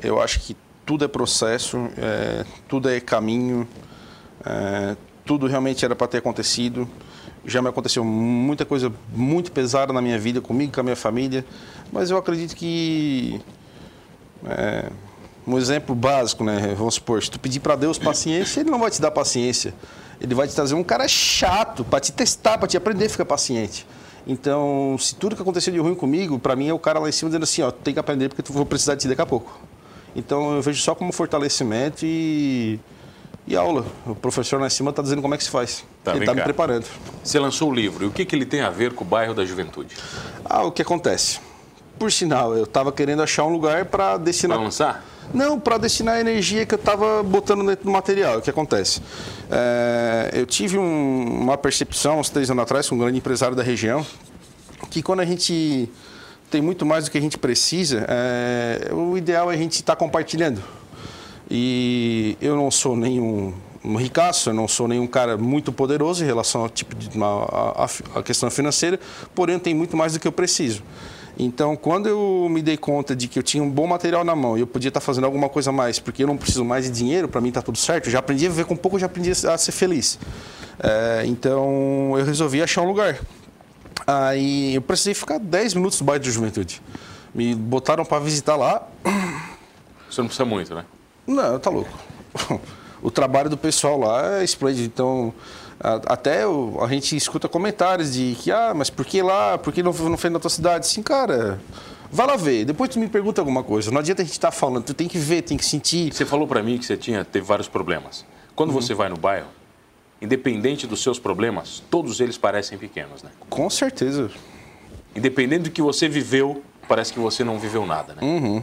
Eu 0.02 0.20
acho 0.20 0.40
que 0.40 0.56
tudo 0.84 1.04
é 1.04 1.08
processo, 1.08 1.76
é, 1.96 2.44
tudo 2.68 2.88
é 2.88 2.98
caminho, 2.98 3.68
é, 4.44 4.96
tudo 5.24 5.46
realmente 5.46 5.84
era 5.84 5.94
para 5.94 6.08
ter 6.08 6.18
acontecido 6.18 6.88
já 7.44 7.62
me 7.62 7.68
aconteceu 7.68 8.04
muita 8.04 8.64
coisa 8.64 8.92
muito 9.14 9.52
pesada 9.52 9.92
na 9.92 10.02
minha 10.02 10.18
vida, 10.18 10.40
comigo, 10.40 10.72
com 10.72 10.80
a 10.80 10.82
minha 10.82 10.96
família, 10.96 11.44
mas 11.92 12.10
eu 12.10 12.16
acredito 12.16 12.54
que. 12.54 13.40
É, 14.46 14.90
um 15.46 15.56
exemplo 15.56 15.94
básico, 15.94 16.44
né? 16.44 16.74
Vamos 16.76 16.94
supor, 16.94 17.22
se 17.22 17.30
tu 17.30 17.40
pedir 17.40 17.60
para 17.60 17.74
Deus 17.74 17.98
paciência, 17.98 18.60
Ele 18.60 18.70
não 18.70 18.78
vai 18.78 18.90
te 18.90 19.00
dar 19.00 19.10
paciência. 19.10 19.74
Ele 20.20 20.34
vai 20.34 20.46
te 20.46 20.54
trazer 20.54 20.74
um 20.74 20.84
cara 20.84 21.08
chato 21.08 21.84
para 21.84 22.00
te 22.00 22.12
testar, 22.12 22.58
para 22.58 22.68
te 22.68 22.76
aprender 22.76 23.06
a 23.06 23.08
ficar 23.08 23.24
paciente. 23.24 23.86
Então, 24.26 24.96
se 24.98 25.14
tudo 25.14 25.34
que 25.34 25.40
aconteceu 25.40 25.72
de 25.72 25.78
ruim 25.78 25.94
comigo, 25.94 26.38
para 26.38 26.54
mim 26.54 26.68
é 26.68 26.74
o 26.74 26.78
cara 26.78 26.98
lá 26.98 27.08
em 27.08 27.12
cima 27.12 27.30
dizendo 27.30 27.44
assim, 27.44 27.62
ó, 27.62 27.70
tem 27.70 27.94
que 27.94 28.00
aprender 28.00 28.28
porque 28.28 28.42
tu 28.42 28.52
vou 28.52 28.66
precisar 28.66 28.94
de 28.94 29.02
ti 29.02 29.08
daqui 29.08 29.22
a 29.22 29.26
pouco. 29.26 29.58
Então, 30.14 30.56
eu 30.56 30.60
vejo 30.60 30.82
só 30.82 30.94
como 30.94 31.12
fortalecimento 31.12 32.04
e 32.04 32.78
e 33.48 33.56
aula. 33.56 33.84
O 34.06 34.14
professor 34.14 34.60
lá 34.60 34.66
em 34.66 34.70
cima 34.70 34.90
está 34.90 35.02
dizendo 35.02 35.22
como 35.22 35.34
é 35.34 35.38
que 35.38 35.44
se 35.44 35.50
faz. 35.50 35.84
Tá, 36.04 36.12
ele 36.12 36.20
está 36.20 36.34
me 36.34 36.42
preparando. 36.42 36.86
Você 37.24 37.38
lançou 37.38 37.70
o 37.70 37.74
livro. 37.74 38.04
E 38.04 38.08
o 38.08 38.10
que, 38.10 38.24
que 38.24 38.36
ele 38.36 38.44
tem 38.44 38.60
a 38.60 38.68
ver 38.68 38.92
com 38.92 39.04
o 39.04 39.06
bairro 39.06 39.34
da 39.34 39.44
juventude? 39.44 39.96
Ah, 40.44 40.64
o 40.64 40.70
que 40.70 40.82
acontece? 40.82 41.40
Por 41.98 42.12
sinal, 42.12 42.54
eu 42.54 42.64
estava 42.64 42.92
querendo 42.92 43.22
achar 43.22 43.44
um 43.44 43.50
lugar 43.50 43.86
para 43.86 44.18
destinar. 44.18 44.58
Para 44.58 44.64
lançar? 44.64 45.04
Não, 45.32 45.58
para 45.58 45.78
destinar 45.78 46.16
a 46.16 46.20
energia 46.20 46.64
que 46.64 46.74
eu 46.74 46.78
estava 46.78 47.22
botando 47.22 47.66
dentro 47.66 47.84
do 47.86 47.90
material. 47.90 48.38
O 48.38 48.42
que 48.42 48.50
acontece? 48.50 49.00
É, 49.50 50.30
eu 50.32 50.46
tive 50.46 50.78
um, 50.78 51.42
uma 51.42 51.56
percepção, 51.58 52.20
uns 52.20 52.30
três 52.30 52.50
anos 52.50 52.62
atrás, 52.62 52.88
com 52.88 52.94
um 52.94 52.98
grande 52.98 53.18
empresário 53.18 53.56
da 53.56 53.62
região, 53.62 54.06
que 54.90 55.02
quando 55.02 55.20
a 55.20 55.24
gente 55.24 55.90
tem 56.50 56.62
muito 56.62 56.86
mais 56.86 57.04
do 57.06 57.10
que 57.10 57.18
a 57.18 57.20
gente 57.20 57.36
precisa, 57.36 58.06
é, 58.08 58.90
o 58.92 59.18
ideal 59.18 59.50
é 59.50 59.54
a 59.54 59.58
gente 59.58 59.72
estar 59.72 59.94
tá 59.94 59.98
compartilhando. 59.98 60.62
E 61.50 62.36
eu 62.40 62.56
não 62.56 62.70
sou 62.70 62.96
nenhum 62.96 63.54
um 63.84 63.96
ricaço, 63.96 64.50
eu 64.50 64.54
não 64.54 64.68
sou 64.68 64.88
nenhum 64.88 65.06
cara 65.06 65.36
muito 65.36 65.72
poderoso 65.72 66.22
em 66.22 66.26
relação 66.26 66.62
ao 66.62 66.68
tipo 66.68 66.94
de 66.94 67.08
a, 67.22 67.84
a, 67.84 68.18
a, 68.18 68.22
questão 68.22 68.50
financeira, 68.50 68.98
porém 69.34 69.54
eu 69.54 69.60
tenho 69.60 69.76
muito 69.76 69.96
mais 69.96 70.12
do 70.12 70.20
que 70.20 70.26
eu 70.26 70.32
preciso. 70.32 70.82
Então, 71.38 71.76
quando 71.76 72.08
eu 72.08 72.48
me 72.50 72.60
dei 72.60 72.76
conta 72.76 73.14
de 73.14 73.28
que 73.28 73.38
eu 73.38 73.42
tinha 73.42 73.62
um 73.62 73.70
bom 73.70 73.86
material 73.86 74.24
na 74.24 74.34
mão 74.34 74.58
e 74.58 74.60
eu 74.60 74.66
podia 74.66 74.88
estar 74.88 75.00
fazendo 75.00 75.24
alguma 75.24 75.48
coisa 75.48 75.70
mais, 75.70 76.00
porque 76.00 76.24
eu 76.24 76.26
não 76.26 76.36
preciso 76.36 76.64
mais 76.64 76.86
de 76.86 76.90
dinheiro, 76.90 77.28
para 77.28 77.40
mim 77.40 77.48
está 77.48 77.62
tudo 77.62 77.78
certo, 77.78 78.10
já 78.10 78.18
aprendi 78.18 78.46
a 78.46 78.48
viver 78.50 78.64
com 78.64 78.76
pouco, 78.76 78.98
já 78.98 79.06
aprendi 79.06 79.30
a 79.30 79.56
ser 79.56 79.72
feliz. 79.72 80.18
É, 80.80 81.22
então, 81.26 82.14
eu 82.18 82.24
resolvi 82.24 82.60
achar 82.60 82.82
um 82.82 82.88
lugar. 82.88 83.20
Aí, 84.04 84.74
eu 84.74 84.82
precisei 84.82 85.14
ficar 85.14 85.38
10 85.38 85.74
minutos 85.74 85.98
do 85.98 86.04
bairro 86.04 86.24
da 86.24 86.30
juventude. 86.30 86.82
Me 87.32 87.54
botaram 87.54 88.04
para 88.04 88.18
visitar 88.18 88.56
lá 88.56 88.88
Você 90.10 90.20
não 90.20 90.26
precisa 90.26 90.44
muito, 90.44 90.74
né? 90.74 90.84
Não, 91.28 91.58
tá 91.58 91.70
louco. 91.70 91.90
O 93.00 93.12
trabalho 93.12 93.48
do 93.48 93.56
pessoal 93.56 93.96
lá 93.96 94.40
é 94.40 94.44
esplêndido. 94.44 94.84
Então, 94.86 95.32
até 96.06 96.42
a 96.42 96.88
gente 96.88 97.14
escuta 97.16 97.48
comentários 97.48 98.12
de 98.12 98.36
que, 98.40 98.50
ah, 98.50 98.72
mas 98.74 98.90
por 98.90 99.06
que 99.06 99.22
lá? 99.22 99.56
Por 99.56 99.72
que 99.72 99.84
não, 99.84 99.92
não 99.92 100.16
fez 100.16 100.32
na 100.32 100.40
tua 100.40 100.50
cidade? 100.50 100.88
Sim, 100.88 101.00
cara, 101.00 101.60
vai 102.10 102.26
lá 102.26 102.34
ver. 102.34 102.64
Depois 102.64 102.90
tu 102.90 102.98
me 102.98 103.06
pergunta 103.06 103.40
alguma 103.40 103.62
coisa. 103.62 103.92
Não 103.92 104.00
adianta 104.00 104.22
a 104.22 104.24
gente 104.24 104.32
estar 104.32 104.50
falando, 104.50 104.82
tu 104.82 104.94
tem 104.94 105.06
que 105.06 105.16
ver, 105.16 105.42
tem 105.42 105.56
que 105.56 105.64
sentir. 105.64 106.12
Você 106.12 106.24
falou 106.26 106.48
para 106.48 106.60
mim 106.60 106.76
que 106.76 106.84
você 106.84 106.96
tinha, 106.96 107.24
teve 107.24 107.46
vários 107.46 107.68
problemas. 107.68 108.24
Quando 108.56 108.70
Uhum. 108.70 108.80
você 108.80 108.94
vai 108.94 109.08
no 109.08 109.16
bairro, 109.16 109.46
independente 110.20 110.84
dos 110.84 111.00
seus 111.00 111.20
problemas, 111.20 111.80
todos 111.88 112.18
eles 112.18 112.36
parecem 112.36 112.76
pequenos, 112.76 113.22
né? 113.22 113.30
Com 113.48 113.70
certeza. 113.70 114.28
Independente 115.14 115.62
do 115.62 115.70
que 115.70 115.80
você 115.80 116.08
viveu, 116.08 116.64
parece 116.88 117.12
que 117.12 117.20
você 117.20 117.44
não 117.44 117.60
viveu 117.60 117.86
nada, 117.86 118.14
né? 118.14 118.22
Uhum. 118.22 118.60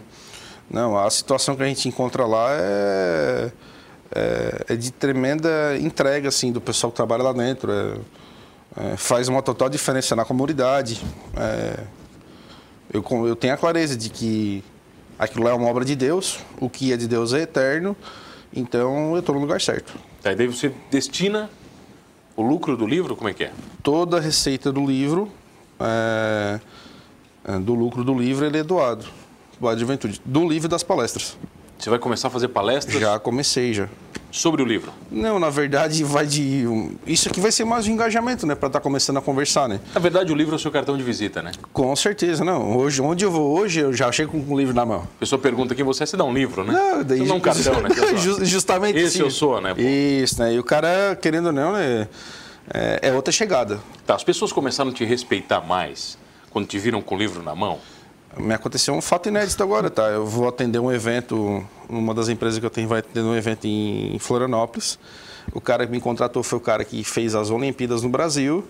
Não, 0.70 0.98
a 0.98 1.10
situação 1.10 1.56
que 1.56 1.64
a 1.64 1.68
gente 1.68 1.88
encontra 1.88 2.26
lá 2.26 2.50
é, 2.52 3.52
é, 4.14 4.66
é 4.70 4.76
de 4.76 4.92
tremenda 4.92 5.78
entrega, 5.80 6.30
assim, 6.30 6.52
do 6.52 6.60
pessoal 6.60 6.92
que 6.92 6.96
trabalha 6.96 7.24
lá 7.24 7.34
dentro. 7.34 7.72
É- 7.72 8.26
é, 8.78 8.98
faz 8.98 9.28
uma 9.28 9.42
total 9.42 9.70
diferença 9.70 10.16
na 10.16 10.26
comunidade. 10.26 11.02
É, 11.38 11.80
eu, 12.92 13.04
eu 13.26 13.36
tenho 13.36 13.54
a 13.54 13.58
clareza 13.58 13.96
de 13.96 14.10
que 14.10 14.64
aquilo 15.18 15.48
é 15.48 15.54
uma 15.54 15.68
obra 15.68 15.86
de 15.86 15.96
Deus, 15.96 16.40
o 16.60 16.70
que 16.70 16.92
é 16.92 16.98
de 16.98 17.08
Deus 17.08 17.34
é 17.34 17.42
eterno, 17.42 17.96
então 18.54 19.14
eu 19.14 19.20
estou 19.20 19.36
no 19.36 19.42
lugar 19.42 19.62
certo. 19.62 19.94
Tá, 20.22 20.34
e 20.34 20.36
daí 20.36 20.48
você 20.48 20.74
destina 20.92 21.50
o 22.36 22.42
lucro 22.42 22.76
do 22.76 22.86
livro, 22.86 23.16
como 23.16 23.30
é 23.30 23.34
que 23.34 23.46
é? 23.46 23.52
Toda 23.82 24.18
a 24.18 24.20
receita 24.20 24.72
do 24.72 24.86
livro, 24.86 25.32
é, 25.80 26.60
é, 27.46 27.60
do 27.60 27.74
lucro 27.74 28.04
do 28.04 28.14
livro, 28.14 28.46
ele 28.46 28.58
é 28.58 28.64
doado. 28.64 29.06
Doado 29.60 29.76
de 29.78 29.82
juventude. 29.82 30.22
Do 30.26 30.48
livro 30.48 30.68
e 30.68 30.70
das 30.70 30.84
palestras. 30.84 31.38
Você 31.78 31.90
vai 31.90 32.00
começar 32.00 32.30
a 32.30 32.32
fazer 32.32 32.48
palestras 32.48 33.00
Já 33.02 33.20
comecei, 33.20 33.74
já. 33.74 33.88
sobre 34.32 34.62
o 34.62 34.66
livro. 34.66 34.92
Não, 35.12 35.38
na 35.40 35.50
verdade 35.50 36.04
vai 36.06 36.26
de. 36.26 36.66
um- 36.66 36.96
Isso 37.06 37.28
aqui 37.30 37.40
vai 37.42 37.52
ser 37.52 37.66
mais 37.66 37.86
um 37.88 37.92
engajamento, 37.92 38.46
né? 38.48 38.56
Pra 38.56 38.68
estar 38.68 38.80
começando 38.80 39.18
a 39.18 39.22
conversar, 39.22 39.68
né? 39.68 39.80
Na 39.94 40.00
verdade, 40.00 40.32
o 40.32 40.36
livro 40.36 40.54
é 40.54 40.58
o 40.58 40.60
seu 40.60 40.72
cartão 40.72 40.98
de 40.98 41.04
visita, 41.04 41.42
né? 41.44 41.52
Com 41.74 41.94
certeza, 41.96 42.44
não. 42.46 42.78
Hoje, 42.78 43.02
onde 43.02 43.26
eu 43.26 43.32
vou 43.32 43.58
hoje, 43.60 43.82
eu 43.82 43.94
já 43.94 44.10
chego 44.12 44.42
com 44.42 44.54
o 44.54 44.58
livro 44.58 44.74
na 44.74 44.86
mão. 44.86 45.02
A 45.02 45.20
pessoa 45.20 45.40
pergunta 45.40 45.76
quem 45.76 45.84
você 45.84 46.04
é, 46.04 46.06
você 46.06 46.16
dá 46.18 46.24
um 46.24 46.34
livro, 46.34 46.64
né? 46.64 46.72
Não, 46.74 47.04
daí. 47.04 47.20
Você 47.20 47.26
dá 47.28 47.34
um 47.34 47.40
cartão, 47.42 47.82
né? 47.82 47.90
Justamente 48.46 48.98
Esse 49.00 49.18
sim. 49.18 49.24
eu 49.24 49.30
sou, 49.30 49.60
né, 49.60 49.74
pô? 49.74 49.82
Isso, 49.82 50.42
né? 50.42 50.54
E 50.54 50.60
o 50.60 50.64
cara, 50.64 51.18
querendo 51.22 51.48
ou 51.48 51.52
não, 51.54 51.74
né? 51.74 52.08
É, 52.74 53.10
é 53.10 53.14
outra 53.14 53.32
chegada. 53.34 53.80
Tá, 54.08 54.16
as 54.16 54.24
pessoas 54.24 54.52
começaram 54.54 54.92
a 54.92 54.94
te 54.94 55.04
respeitar 55.04 55.60
mais 55.62 56.18
quando 56.50 56.66
te 56.68 56.80
viram 56.80 57.02
com 57.02 57.16
o 57.16 57.18
livro 57.18 57.44
na 57.44 57.54
mão. 57.54 57.80
Me 58.38 58.54
aconteceu 58.54 58.94
um 58.94 59.02
fato 59.02 59.30
inédito 59.30 59.62
agora, 59.64 59.90
tá? 59.90 60.04
Eu 60.10 60.26
vou 60.26 60.48
atender 60.48 60.80
um 60.80 60.92
evento, 60.92 61.64
uma 61.88 62.14
das 62.14 62.28
empresas 62.28 62.60
que 62.60 62.66
eu 62.66 62.70
tenho 62.70 62.88
vai 62.88 63.00
atender 63.00 63.22
um 63.22 63.36
evento 63.36 63.66
em 63.66 64.18
Florianópolis. 64.20 65.00
O 65.54 65.62
cara 65.62 65.86
que 65.86 65.92
me 65.92 66.02
contratou 66.02 66.44
foi 66.44 66.58
o 66.58 66.62
cara 66.62 66.84
que 66.84 67.04
fez 67.04 67.34
as 67.34 67.50
Olimpíadas 67.50 68.02
no 68.02 68.10
Brasil. 68.10 68.66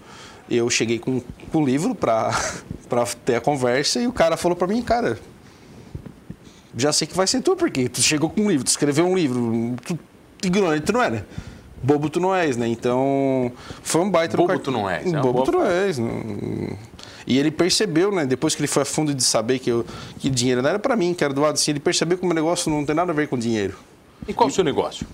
Eu 0.50 0.70
cheguei 0.70 1.00
com, 1.00 1.20
com 1.52 1.64
o 1.64 1.66
livro 1.66 1.96
para 1.96 2.32
ter 3.26 3.36
a 3.36 3.42
conversa 3.42 4.00
e 4.00 4.08
o 4.08 4.14
cara 4.14 4.38
falou 4.38 4.56
para 4.56 4.68
mim, 4.68 4.82
cara, 4.84 5.18
já 6.78 6.94
sei 6.94 7.08
que 7.08 7.16
vai 7.16 7.26
ser 7.26 7.42
tu, 7.42 7.56
porque 7.56 7.90
tu 7.90 8.02
chegou 8.02 8.30
com 8.30 8.42
um 8.42 8.50
livro, 8.50 8.64
tu 8.66 8.68
escreveu 8.70 9.08
um 9.08 9.16
livro, 9.16 9.76
tu, 9.84 9.98
ignorante 10.44 10.84
tu 10.86 10.94
não 10.94 11.02
é, 11.02 11.10
né? 11.10 11.24
Bobo 11.82 12.10
tu 12.10 12.20
não 12.20 12.36
és, 12.36 12.58
né? 12.58 12.68
Então, 12.68 13.52
foi 13.82 14.02
um 14.02 14.10
baita... 14.10 14.38
Bobo 14.38 14.54
no 14.54 14.60
tu 14.60 14.72
não 14.72 14.90
és, 14.90 15.12
é 15.14 15.20
Bobo 15.20 15.44
tu 15.44 15.52
não 15.52 15.66
és. 15.66 15.98
não- 15.98 16.78
E 17.28 17.38
ele 17.40 17.50
percebeu, 17.52 18.12
né? 18.12 18.26
Depois 18.26 18.54
que 18.56 18.62
ele 18.62 18.68
foi 18.68 18.84
a 18.84 18.86
fundo 18.86 19.14
de 19.14 19.24
saber 19.24 19.60
que, 19.60 19.70
eu, 19.72 19.86
que 20.20 20.30
dinheiro 20.30 20.62
não 20.62 20.70
era 20.70 20.80
para 20.80 20.96
mim, 20.96 21.14
que 21.14 21.24
era 21.24 21.34
doado 21.34 21.54
assim, 21.54 21.72
ele 21.72 21.80
percebeu 21.80 22.18
que 22.18 22.24
o 22.24 22.28
meu 22.28 22.36
negócio 22.36 22.70
não 22.72 22.86
tem 22.86 22.96
nada 22.96 23.12
a 23.12 23.16
ver 23.16 23.28
com 23.28 23.38
dinheiro. 23.38 23.76
E 24.28 24.34
qual 24.34 24.48
é 24.48 24.52
o 24.52 24.54
seu 24.54 24.64
negócio? 24.64 25.08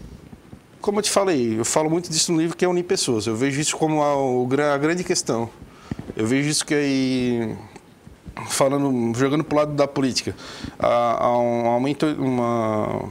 Como 0.81 0.99
eu 0.99 1.03
te 1.03 1.09
falei, 1.11 1.59
eu 1.59 1.63
falo 1.65 1.89
muito 1.89 2.09
disso 2.11 2.31
no 2.33 2.39
livro 2.41 2.57
que 2.57 2.65
é 2.65 2.67
unir 2.67 2.83
pessoas. 2.83 3.27
Eu 3.27 3.35
vejo 3.35 3.61
isso 3.61 3.77
como 3.77 4.01
a, 4.01 4.15
o 4.15 4.47
a 4.73 4.77
grande 4.77 5.03
questão. 5.03 5.49
Eu 6.17 6.25
vejo 6.27 6.49
isso 6.49 6.65
que 6.65 6.73
aí 6.73 7.55
falando, 8.49 9.13
jogando 9.17 9.43
pro 9.43 9.57
lado 9.57 9.73
da 9.73 9.87
política, 9.87 10.35
há, 10.79 11.25
há 11.25 11.39
um- 11.39 11.65
há 11.67 11.77
uma, 11.77 11.89
into- 11.89 12.15
uma 12.19 13.09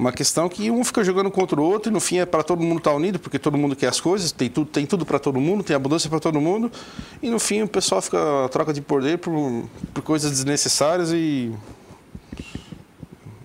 uma 0.00 0.12
questão 0.12 0.48
que 0.48 0.70
um 0.70 0.82
fica 0.82 1.04
jogando 1.04 1.30
contra 1.30 1.60
o 1.60 1.62
outro 1.62 1.90
e 1.90 1.92
no 1.92 2.00
fim 2.00 2.16
é 2.16 2.24
para 2.24 2.42
todo 2.42 2.62
mundo 2.62 2.78
estar 2.78 2.94
unido, 2.94 3.18
porque 3.18 3.38
todo 3.38 3.58
mundo 3.58 3.76
quer 3.76 3.88
as 3.88 4.00
coisas, 4.00 4.32
tem 4.32 4.48
tudo, 4.48 4.70
tem 4.70 4.86
tudo 4.86 5.04
para 5.04 5.18
todo 5.18 5.38
mundo, 5.38 5.62
tem 5.62 5.76
abundância 5.76 6.08
para 6.08 6.18
todo 6.18 6.40
mundo, 6.40 6.72
e 7.22 7.28
no 7.28 7.38
fim 7.38 7.60
o 7.60 7.68
pessoal 7.68 8.00
fica 8.00 8.18
troca 8.50 8.72
de 8.72 8.80
poder 8.80 9.18
por, 9.18 9.68
por 9.92 10.02
coisas 10.02 10.30
desnecessárias 10.30 11.12
e 11.12 11.52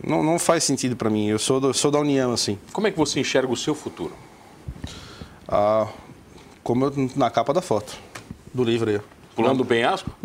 não, 0.02 0.24
não 0.24 0.39
faz 0.39 0.63
sentido 0.63 0.96
para 0.96 1.10
mim. 1.10 1.28
Eu 1.28 1.38
sou, 1.38 1.60
do, 1.60 1.74
sou 1.74 1.91
da 1.91 2.00
união 2.00 2.32
assim. 2.32 2.58
Como 2.72 2.88
é 2.88 2.91
que 2.91 2.98
você 2.98 3.20
enxerga 3.20 3.52
o 3.52 3.58
seu 3.58 3.76
futuro? 3.76 4.13
Ah, 5.50 5.89
como 6.63 6.86
eu, 6.86 6.94
na 7.18 7.30
capa 7.30 7.52
da 7.52 7.62
foto 7.62 7.98
do 8.54 8.63
livro 8.63 8.89
aí. 8.89 9.02
Pulando 9.36 9.58
do 9.60 9.65
penhasco? 9.65 10.10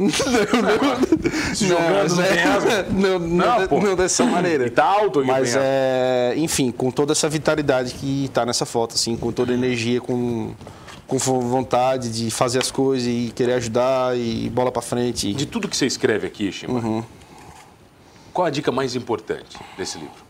Se 1.54 1.66
jogando 1.66 2.14
no 2.14 2.22
penhasco? 2.22 2.68
Não, 2.92 3.18
não, 3.18 3.66
Não, 3.68 3.80
não 3.80 3.96
dessa 3.96 4.24
maneira. 4.24 4.66
E 4.66 4.70
tá 4.70 4.84
alto 4.84 5.20
o 5.20 5.26
Mas 5.26 5.54
é, 5.56 6.34
enfim, 6.36 6.70
com 6.70 6.90
toda 6.92 7.12
essa 7.12 7.28
vitalidade 7.28 7.94
que 7.94 8.26
está 8.26 8.46
nessa 8.46 8.64
foto, 8.64 8.94
assim, 8.94 9.16
com 9.16 9.32
toda 9.32 9.50
a 9.50 9.54
energia, 9.54 10.00
com, 10.00 10.52
com 11.08 11.18
vontade 11.18 12.10
de 12.10 12.30
fazer 12.30 12.60
as 12.60 12.70
coisas 12.70 13.08
e 13.08 13.32
querer 13.34 13.54
ajudar 13.54 14.16
e 14.16 14.48
bola 14.50 14.70
para 14.70 14.80
frente. 14.82 15.34
De 15.34 15.44
tudo 15.46 15.66
que 15.68 15.76
você 15.76 15.86
escreve 15.86 16.26
aqui, 16.28 16.52
Shima, 16.52 16.74
Uhum. 16.78 17.02
qual 18.32 18.46
a 18.46 18.50
dica 18.50 18.70
mais 18.70 18.94
importante 18.94 19.58
desse 19.76 19.98
livro? 19.98 20.29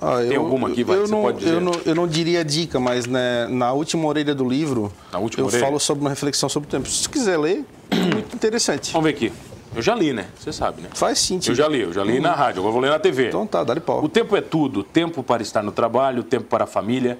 Ah, 0.00 0.18
Tem 0.26 0.36
alguma 0.36 0.68
aqui, 0.68 0.84
vai, 0.84 0.98
eu 0.98 1.08
não, 1.08 1.22
pode 1.22 1.38
dizer? 1.38 1.54
Eu 1.54 1.60
não, 1.60 1.72
eu 1.84 1.94
não 1.94 2.06
diria 2.06 2.44
dica, 2.44 2.78
mas 2.78 3.06
né, 3.06 3.46
na 3.48 3.72
última 3.72 4.06
orelha 4.06 4.34
do 4.34 4.46
livro, 4.46 4.92
Na 5.12 5.18
última 5.18 5.42
eu 5.42 5.46
orelha? 5.46 5.64
falo 5.64 5.80
sobre 5.80 6.02
uma 6.02 6.10
reflexão 6.10 6.48
sobre 6.48 6.68
o 6.68 6.70
tempo. 6.70 6.88
Se 6.88 7.04
você 7.04 7.08
quiser 7.08 7.38
ler, 7.38 7.64
é 7.90 7.96
muito 7.96 8.34
interessante. 8.34 8.92
Vamos 8.92 9.04
ver 9.10 9.16
aqui. 9.16 9.32
Eu 9.74 9.82
já 9.82 9.94
li, 9.94 10.12
né? 10.12 10.26
Você 10.38 10.52
sabe, 10.52 10.80
né? 10.82 10.88
Faz 10.94 11.18
sentido. 11.18 11.52
Eu 11.52 11.54
já 11.56 11.68
li, 11.68 11.80
eu 11.80 11.92
já 11.92 12.02
li 12.04 12.20
na 12.20 12.34
rádio, 12.34 12.60
agora 12.60 12.72
vou 12.72 12.80
ler 12.80 12.90
na 12.90 12.98
TV. 12.98 13.28
Então 13.28 13.46
tá, 13.46 13.62
dá-lhe 13.64 13.80
pau. 13.80 14.02
O 14.02 14.08
tempo 14.08 14.36
é 14.36 14.40
tudo. 14.40 14.82
Tempo 14.82 15.22
para 15.22 15.42
estar 15.42 15.62
no 15.62 15.72
trabalho, 15.72 16.22
tempo 16.22 16.46
para 16.46 16.64
a 16.64 16.66
família, 16.66 17.18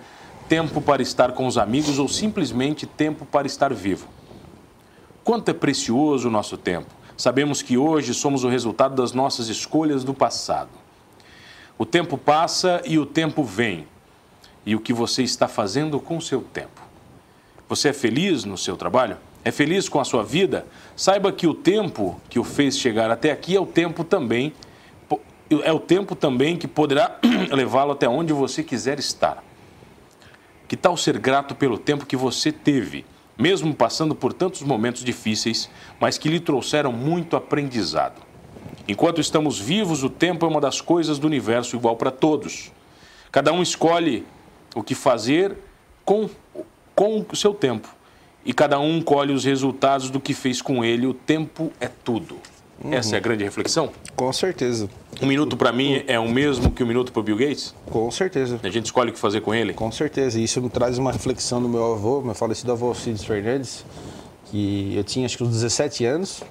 tempo 0.48 0.80
para 0.80 1.02
estar 1.02 1.32
com 1.32 1.46
os 1.46 1.58
amigos 1.58 1.98
ou 1.98 2.08
simplesmente 2.08 2.86
tempo 2.86 3.26
para 3.26 3.46
estar 3.46 3.72
vivo. 3.74 4.06
Quanto 5.24 5.50
é 5.50 5.54
precioso 5.54 6.28
o 6.28 6.30
nosso 6.30 6.56
tempo. 6.56 6.86
Sabemos 7.16 7.62
que 7.62 7.76
hoje 7.76 8.14
somos 8.14 8.44
o 8.44 8.48
resultado 8.48 8.94
das 8.94 9.12
nossas 9.12 9.48
escolhas 9.48 10.04
do 10.04 10.14
passado. 10.14 10.70
O 11.78 11.84
tempo 11.84 12.16
passa 12.16 12.82
e 12.84 12.98
o 12.98 13.04
tempo 13.04 13.42
vem. 13.42 13.86
E 14.64 14.74
o 14.74 14.80
que 14.80 14.92
você 14.92 15.22
está 15.22 15.46
fazendo 15.46 16.00
com 16.00 16.16
o 16.16 16.22
seu 16.22 16.40
tempo? 16.40 16.80
Você 17.68 17.90
é 17.90 17.92
feliz 17.92 18.44
no 18.44 18.56
seu 18.56 18.76
trabalho? 18.76 19.16
É 19.44 19.50
feliz 19.50 19.88
com 19.88 20.00
a 20.00 20.04
sua 20.04 20.24
vida? 20.24 20.66
Saiba 20.96 21.30
que 21.30 21.46
o 21.46 21.54
tempo 21.54 22.20
que 22.28 22.38
o 22.38 22.44
fez 22.44 22.78
chegar 22.78 23.10
até 23.10 23.30
aqui 23.30 23.54
é 23.54 23.60
o 23.60 23.66
tempo 23.66 24.02
também 24.02 24.52
é 25.48 25.72
o 25.72 25.78
tempo 25.78 26.16
também 26.16 26.56
que 26.56 26.66
poderá 26.66 27.18
levá-lo 27.52 27.92
até 27.92 28.08
onde 28.08 28.32
você 28.32 28.62
quiser 28.62 28.98
estar. 28.98 29.44
Que 30.66 30.76
tal 30.76 30.96
ser 30.96 31.18
grato 31.18 31.54
pelo 31.54 31.78
tempo 31.78 32.06
que 32.06 32.16
você 32.16 32.50
teve, 32.50 33.06
mesmo 33.38 33.72
passando 33.72 34.14
por 34.14 34.32
tantos 34.32 34.62
momentos 34.62 35.04
difíceis, 35.04 35.70
mas 36.00 36.18
que 36.18 36.28
lhe 36.28 36.40
trouxeram 36.40 36.90
muito 36.90 37.36
aprendizado? 37.36 38.25
Enquanto 38.88 39.20
estamos 39.20 39.58
vivos, 39.58 40.02
o 40.04 40.10
tempo 40.10 40.46
é 40.46 40.48
uma 40.48 40.60
das 40.60 40.80
coisas 40.80 41.18
do 41.18 41.26
universo 41.26 41.76
igual 41.76 41.96
para 41.96 42.10
todos. 42.10 42.70
Cada 43.32 43.52
um 43.52 43.62
escolhe 43.62 44.24
o 44.74 44.82
que 44.82 44.94
fazer 44.94 45.56
com, 46.04 46.30
com 46.94 47.24
o 47.30 47.36
seu 47.36 47.52
tempo. 47.52 47.88
E 48.44 48.52
cada 48.52 48.78
um 48.78 49.02
colhe 49.02 49.32
os 49.32 49.44
resultados 49.44 50.08
do 50.08 50.20
que 50.20 50.32
fez 50.32 50.62
com 50.62 50.84
ele. 50.84 51.06
O 51.06 51.12
tempo 51.12 51.72
é 51.80 51.88
tudo. 51.88 52.36
Essa 52.90 53.16
é 53.16 53.18
a 53.18 53.20
grande 53.20 53.42
reflexão? 53.42 53.90
Com 54.14 54.32
certeza. 54.32 54.88
Um 55.20 55.26
minuto 55.26 55.56
para 55.56 55.72
mim 55.72 56.04
é 56.06 56.18
o 56.20 56.28
mesmo 56.28 56.70
que 56.70 56.84
um 56.84 56.86
minuto 56.86 57.10
para 57.10 57.20
o 57.20 57.22
Bill 57.22 57.36
Gates? 57.36 57.74
Com 57.86 58.10
certeza. 58.10 58.60
A 58.62 58.68
gente 58.68 58.86
escolhe 58.86 59.10
o 59.10 59.12
que 59.12 59.18
fazer 59.18 59.40
com 59.40 59.54
ele? 59.54 59.72
Com 59.72 59.90
certeza. 59.90 60.38
Isso 60.38 60.60
me 60.60 60.68
traz 60.68 60.98
uma 60.98 61.10
reflexão 61.10 61.60
do 61.60 61.68
meu 61.68 61.94
avô, 61.94 62.20
meu 62.20 62.34
falecido 62.34 62.72
avô 62.72 62.94
Cides 62.94 63.24
Fernandes, 63.24 63.84
que 64.46 64.94
eu 64.94 65.02
tinha 65.02 65.26
acho 65.26 65.38
que 65.38 65.42
uns 65.42 65.50
17 65.50 66.04
anos. 66.04 66.42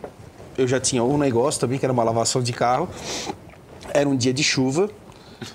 Eu 0.57 0.67
já 0.67 0.79
tinha 0.79 1.03
um 1.03 1.17
negócio 1.17 1.59
também, 1.59 1.77
que 1.77 1.85
era 1.85 1.91
uma 1.93 2.03
lavação 2.03 2.41
de 2.41 2.53
carro. 2.53 2.87
Era 3.93 4.07
um 4.07 4.15
dia 4.15 4.33
de 4.33 4.43
chuva. 4.43 4.89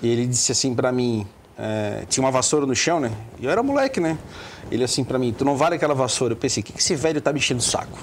E 0.01 0.07
ele 0.09 0.27
disse 0.27 0.51
assim 0.51 0.75
pra 0.75 0.91
mim, 0.91 1.25
é, 1.57 2.03
tinha 2.07 2.23
uma 2.23 2.31
vassoura 2.31 2.65
no 2.65 2.75
chão, 2.75 2.99
né? 2.99 3.11
E 3.39 3.45
eu 3.45 3.51
era 3.51 3.63
moleque, 3.63 3.99
né? 3.99 4.17
Ele 4.71 4.83
assim 4.83 5.03
pra 5.03 5.17
mim, 5.17 5.33
tu 5.35 5.43
não 5.43 5.55
vale 5.57 5.75
aquela 5.75 5.93
vassoura. 5.95 6.33
Eu 6.33 6.37
pensei, 6.37 6.61
o 6.61 6.65
que, 6.65 6.71
que 6.73 6.79
esse 6.79 6.95
velho 6.95 7.19
tá 7.19 7.33
me 7.33 7.39
enchendo 7.39 7.59
o 7.59 7.63
saco? 7.63 7.97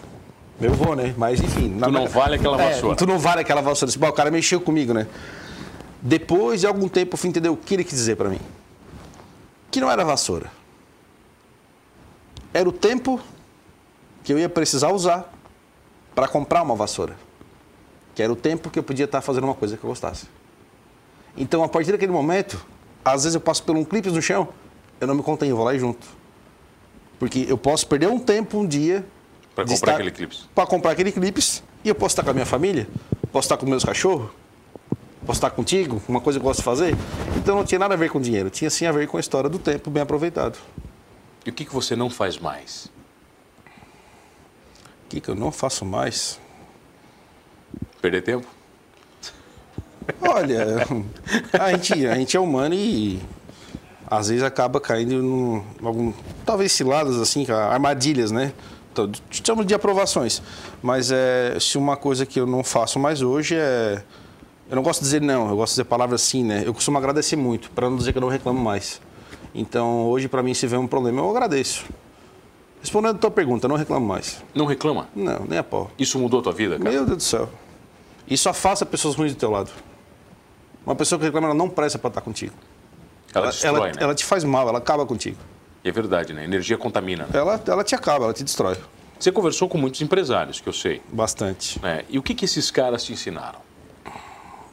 Meu 0.61 0.73
avô, 0.73 0.95
né? 0.95 1.15
Mas 1.17 1.41
enfim. 1.41 1.69
na 1.69 1.87
Tu 1.87 1.93
não 1.93 2.07
vale 2.09 2.35
aquela 2.35 2.61
É, 2.61 2.71
vassoura. 2.75 2.97
tu 2.97 3.07
não 3.07 3.19
vale 3.19 3.41
aquela 3.43 3.61
vassoura. 3.63 3.95
"Bom, 3.97 4.09
O 4.09 4.13
cara 4.13 4.31
mexeu 4.31 4.61
comigo, 4.61 4.93
né? 4.93 5.07
Depois 6.03 6.61
de 6.61 6.67
algum 6.67 6.89
tempo 6.89 7.15
eu 7.15 7.19
fui 7.19 7.31
entender 7.31 7.49
o 7.49 7.57
que 7.57 7.75
ele 7.75 7.85
quis 7.85 7.95
dizer 7.95 8.17
pra 8.17 8.29
mim. 8.29 8.41
Que 9.71 9.81
não 9.81 9.89
era 9.91 10.05
vassoura. 10.05 10.51
Era 12.53 12.69
o 12.69 12.73
tempo 12.73 13.21
que 14.25 14.33
eu 14.33 14.39
ia 14.39 14.49
precisar 14.49 14.91
usar 14.91 15.33
para 16.19 16.27
comprar 16.27 16.63
uma 16.63 16.75
vassoura. 16.75 17.17
Que 18.13 18.25
era 18.25 18.33
o 18.33 18.35
tempo 18.35 18.71
que 18.71 18.79
eu 18.81 18.83
podia 18.83 19.05
estar 19.05 19.21
fazendo 19.21 19.45
uma 19.45 19.55
coisa 19.55 19.77
que 19.77 19.85
eu 19.85 19.89
gostasse. 19.89 20.27
Então, 21.37 21.63
a 21.63 21.69
partir 21.69 21.93
daquele 21.93 22.11
momento, 22.11 22.61
às 23.05 23.23
vezes 23.23 23.37
eu 23.37 23.41
passo 23.41 23.63
por 23.63 23.77
um 23.77 23.85
clipe 23.85 24.11
no 24.11 24.21
chão, 24.21 24.49
eu 25.01 25.07
não 25.07 25.15
me 25.15 25.23
contenho, 25.23 25.53
eu 25.53 25.57
vou 25.57 25.65
lá 25.65 25.77
e 25.77 25.79
junto. 25.79 26.05
Porque 27.21 27.47
eu 27.49 27.57
posso 27.57 27.87
perder 27.87 28.09
um 28.09 28.19
tempo, 28.19 28.59
um 28.59 28.67
dia. 28.67 29.07
Para 29.55 29.63
comprar 29.63 29.75
estar, 29.75 29.93
aquele 29.93 30.11
clips. 30.11 30.49
Para 30.53 30.67
comprar 30.67 30.91
aquele 30.91 31.13
clips. 31.13 31.63
E 31.85 31.89
eu 31.89 31.95
posso 31.95 32.15
estar 32.15 32.25
com 32.25 32.31
a 32.31 32.35
minha 32.35 32.47
família, 32.47 32.89
posso 33.31 33.47
estar 33.47 33.57
com 33.57 33.65
meus 33.65 33.85
cachorros, 33.85 34.29
posso 35.25 35.39
estar 35.39 35.51
contigo, 35.51 36.03
uma 36.09 36.21
coisa 36.21 36.41
que 36.41 36.45
eu 36.45 36.49
gosto 36.49 36.59
de 36.59 36.65
fazer. 36.65 36.97
Então 37.37 37.55
não 37.55 37.65
tinha 37.65 37.79
nada 37.79 37.95
a 37.95 37.97
ver 37.97 38.11
com 38.11 38.21
dinheiro, 38.21 38.51
tinha 38.51 38.71
sim 38.71 38.87
a 38.87 38.91
ver 38.91 39.07
com 39.07 39.19
a 39.19 39.21
história 39.21 39.49
do 39.49 39.61
tempo 39.61 39.89
bem 39.89 40.03
aproveitado. 40.03 40.59
E 41.47 41.51
o 41.51 41.53
que, 41.53 41.65
que 41.65 41.73
você 41.73 41.95
não 41.95 42.11
faz 42.11 42.39
mais? 42.39 42.91
O 45.09 45.11
que, 45.11 45.23
que 45.23 45.31
eu 45.31 45.35
não 45.35 45.51
faço 45.51 45.87
mais? 45.87 46.39
Perder 48.03 48.21
tempo? 48.21 48.47
Olha, 50.21 50.87
a 51.59 51.73
gente, 51.73 52.07
a 52.07 52.15
gente 52.15 52.37
é 52.37 52.41
humano 52.41 52.75
e 52.75 53.19
às 54.07 54.29
vezes 54.29 54.43
acaba 54.43 54.79
caindo 54.79 55.15
em 55.15 55.87
algum, 55.87 56.13
talvez 56.45 56.73
ciladas 56.73 57.17
assim, 57.17 57.47
armadilhas, 57.51 58.31
né? 58.31 58.53
Então, 58.93 59.11
Chamo 59.31 59.65
de 59.65 59.73
aprovações. 59.73 60.43
Mas 60.83 61.11
é, 61.11 61.57
se 61.59 61.79
uma 61.79 61.97
coisa 61.97 62.27
que 62.27 62.39
eu 62.39 62.47
não 62.47 62.63
faço 62.63 62.99
mais 62.99 63.23
hoje 63.23 63.57
é. 63.57 64.03
Eu 64.69 64.77
não 64.77 64.83
gosto 64.83 65.01
de 65.01 65.07
dizer 65.07 65.23
não, 65.23 65.49
eu 65.49 65.57
gosto 65.57 65.71
de 65.71 65.77
dizer 65.77 65.85
palavras 65.85 66.21
sim, 66.21 66.45
né? 66.45 66.65
Eu 66.67 66.75
costumo 66.75 66.99
agradecer 66.99 67.37
muito, 67.37 67.71
para 67.71 67.89
não 67.89 67.97
dizer 67.97 68.13
que 68.13 68.19
eu 68.19 68.23
não 68.23 68.29
reclamo 68.29 68.61
mais. 68.61 69.01
Então, 69.55 70.07
hoje, 70.07 70.29
para 70.29 70.43
mim, 70.43 70.53
se 70.53 70.67
vê 70.67 70.77
um 70.77 70.87
problema, 70.87 71.23
eu 71.23 71.31
agradeço. 71.31 71.87
Respondendo 72.81 73.17
a 73.17 73.19
tua 73.19 73.31
pergunta, 73.31 73.67
não 73.67 73.77
reclamo 73.77 74.07
mais. 74.07 74.43
Não 74.55 74.67
reclama? 74.67 75.09
Não, 75.15 75.45
nem 75.47 75.59
a 75.59 75.65
pau. 75.65 75.91
Isso 75.99 76.19
mudou 76.19 76.41
a 76.41 76.43
tua 76.43 76.53
vida, 76.53 76.79
cara? 76.79 76.91
Meu 76.91 77.05
Deus 77.05 77.17
do 77.17 77.23
céu. 77.23 77.49
Isso 78.29 78.49
afasta 78.49 78.87
pessoas 78.87 79.15
ruins 79.15 79.35
do 79.35 79.39
teu 79.39 79.51
lado. 79.51 79.71
Uma 80.85 80.95
pessoa 80.95 81.19
que 81.19 81.25
reclama, 81.25 81.49
ela 81.49 81.57
não 81.57 81.69
presta 81.69 81.99
para 81.99 82.09
estar 82.09 82.21
contigo. 82.21 82.55
Ela, 83.35 83.45
ela 83.45 83.51
destrói, 83.51 83.75
ela, 83.75 83.87
né? 83.89 83.93
ela 83.99 84.15
te 84.15 84.25
faz 84.25 84.45
mal, 84.45 84.69
ela 84.69 84.79
acaba 84.79 85.05
contigo. 85.05 85.37
E 85.85 85.89
é 85.89 85.93
verdade, 85.93 86.33
né? 86.33 86.43
A 86.43 86.45
energia 86.45 86.79
contamina. 86.79 87.25
Né? 87.25 87.31
Ela, 87.35 87.61
ela 87.67 87.85
te 87.85 87.95
acaba, 87.95 88.25
ela 88.25 88.35
te 88.35 88.45
destrói. 88.45 88.77
Você 89.19 89.33
conversou 89.33 89.69
com 89.69 89.77
muitos 89.77 90.01
empresários, 90.01 90.61
que 90.61 90.69
eu 90.69 90.73
sei. 90.73 91.03
Bastante. 91.13 91.81
É, 91.85 92.05
e 92.09 92.19
o 92.19 92.23
que, 92.23 92.35
que 92.35 92.45
esses 92.45 92.71
caras 92.71 93.03
te 93.03 93.13
ensinaram? 93.13 93.59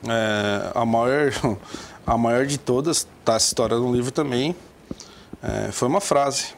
É, 0.08 0.72
a, 0.76 0.86
maior, 0.86 1.32
a 2.06 2.18
maior 2.18 2.46
de 2.46 2.60
todas, 2.60 3.08
tá 3.24 3.36
essa 3.36 3.48
história 3.48 3.76
no 3.76 3.92
livro 3.94 4.12
também, 4.12 4.56
é, 5.42 5.72
foi 5.72 5.88
uma 5.88 6.02
frase. 6.02 6.54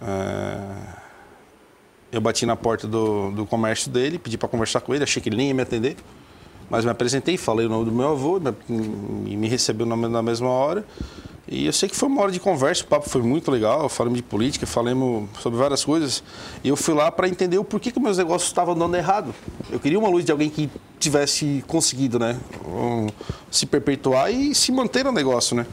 É, 0.00 0.58
eu 2.12 2.20
bati 2.20 2.46
na 2.46 2.56
porta 2.56 2.86
do, 2.86 3.30
do 3.30 3.46
comércio 3.46 3.90
dele, 3.90 4.18
pedi 4.18 4.38
para 4.38 4.48
conversar 4.48 4.80
com 4.80 4.94
ele, 4.94 5.04
achei 5.04 5.20
que 5.20 5.28
ele 5.28 5.36
nem 5.36 5.48
ia 5.48 5.54
me 5.54 5.62
atender, 5.62 5.96
mas 6.70 6.84
me 6.84 6.90
apresentei, 6.90 7.36
falei 7.36 7.66
o 7.66 7.68
nome 7.68 7.84
do 7.84 7.92
meu 7.92 8.08
avô, 8.08 8.40
me, 8.68 9.36
me 9.36 9.48
recebeu 9.48 9.86
na 9.86 10.22
mesma 10.22 10.48
hora. 10.48 10.84
E 11.50 11.64
eu 11.64 11.72
sei 11.72 11.88
que 11.88 11.96
foi 11.96 12.10
uma 12.10 12.20
hora 12.20 12.30
de 12.30 12.38
conversa, 12.38 12.84
o 12.84 12.86
papo 12.86 13.08
foi 13.08 13.22
muito 13.22 13.50
legal, 13.50 13.88
falamos 13.88 14.18
de 14.18 14.22
política, 14.22 14.66
falamos 14.66 15.30
sobre 15.40 15.58
várias 15.58 15.82
coisas. 15.82 16.22
E 16.62 16.68
eu 16.68 16.76
fui 16.76 16.92
lá 16.92 17.10
para 17.10 17.26
entender 17.26 17.56
o 17.56 17.64
porquê 17.64 17.90
que 17.90 17.98
meus 17.98 18.18
negócios 18.18 18.50
estavam 18.50 18.74
dando 18.74 18.94
errado. 18.94 19.34
Eu 19.70 19.80
queria 19.80 19.98
uma 19.98 20.10
luz 20.10 20.26
de 20.26 20.32
alguém 20.32 20.50
que 20.50 20.70
tivesse 20.98 21.64
conseguido, 21.66 22.18
né, 22.18 22.38
se 23.50 23.64
perpetuar 23.64 24.30
e 24.30 24.54
se 24.54 24.70
manter 24.70 25.04
no 25.04 25.12
negócio, 25.12 25.56
né. 25.56 25.66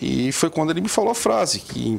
E 0.00 0.30
foi 0.30 0.48
quando 0.48 0.70
ele 0.70 0.80
me 0.80 0.88
falou 0.88 1.10
a 1.10 1.14
frase 1.14 1.58
que 1.58 1.98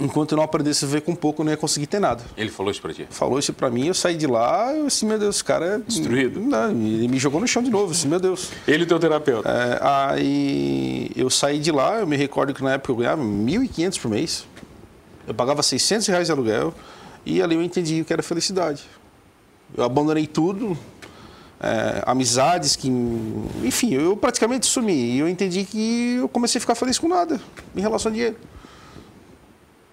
enquanto 0.00 0.32
eu 0.32 0.36
não 0.36 0.44
aprendesse 0.44 0.84
a 0.84 0.88
ver 0.88 1.02
com 1.02 1.14
pouco, 1.14 1.42
eu 1.42 1.44
não 1.44 1.52
ia 1.52 1.56
conseguir 1.56 1.86
ter 1.86 2.00
nada. 2.00 2.24
Ele 2.36 2.50
falou 2.50 2.70
isso 2.70 2.80
pra 2.80 2.92
ti? 2.92 3.06
Falou 3.10 3.38
isso 3.38 3.52
pra 3.52 3.70
mim, 3.70 3.86
eu 3.86 3.94
saí 3.94 4.16
de 4.16 4.26
lá, 4.26 4.72
eu 4.74 4.86
disse, 4.86 5.04
meu 5.04 5.18
Deus, 5.18 5.36
esse 5.36 5.44
cara 5.44 5.66
é... 5.66 5.78
Destruído. 5.78 6.40
Não, 6.40 6.70
ele 6.70 7.08
me 7.08 7.18
jogou 7.18 7.40
no 7.40 7.46
chão 7.46 7.62
de 7.62 7.70
novo, 7.70 7.92
disse, 7.92 8.06
meu 8.08 8.20
Deus. 8.20 8.50
Ele 8.66 8.84
e 8.84 8.86
teu 8.86 8.98
terapeuta? 8.98 9.48
É, 9.48 9.78
aí 9.82 11.10
eu 11.14 11.28
saí 11.28 11.58
de 11.58 11.70
lá, 11.70 12.00
eu 12.00 12.06
me 12.06 12.16
recordo 12.16 12.54
que 12.54 12.62
na 12.62 12.74
época 12.74 12.92
eu 12.92 12.96
ganhava 12.96 13.22
1.500 13.22 14.00
por 14.00 14.10
mês. 14.10 14.46
Eu 15.26 15.34
pagava 15.34 15.62
600 15.62 16.06
reais 16.08 16.26
de 16.26 16.32
aluguel 16.32 16.74
e 17.24 17.40
ali 17.40 17.54
eu 17.54 17.62
entendi 17.62 18.00
o 18.00 18.04
que 18.04 18.12
era 18.12 18.22
felicidade. 18.22 18.82
Eu 19.76 19.84
abandonei 19.84 20.26
tudo, 20.26 20.76
é, 21.60 22.02
amizades 22.04 22.74
que... 22.74 22.88
Enfim, 23.62 23.94
eu 23.94 24.16
praticamente 24.16 24.66
sumi 24.66 24.92
e 24.92 25.18
eu 25.18 25.28
entendi 25.28 25.64
que 25.64 26.16
eu 26.20 26.28
comecei 26.28 26.58
a 26.58 26.60
ficar 26.60 26.74
feliz 26.74 26.98
com 26.98 27.08
nada 27.08 27.40
em 27.76 27.80
relação 27.80 28.10
a 28.10 28.12
dinheiro. 28.12 28.36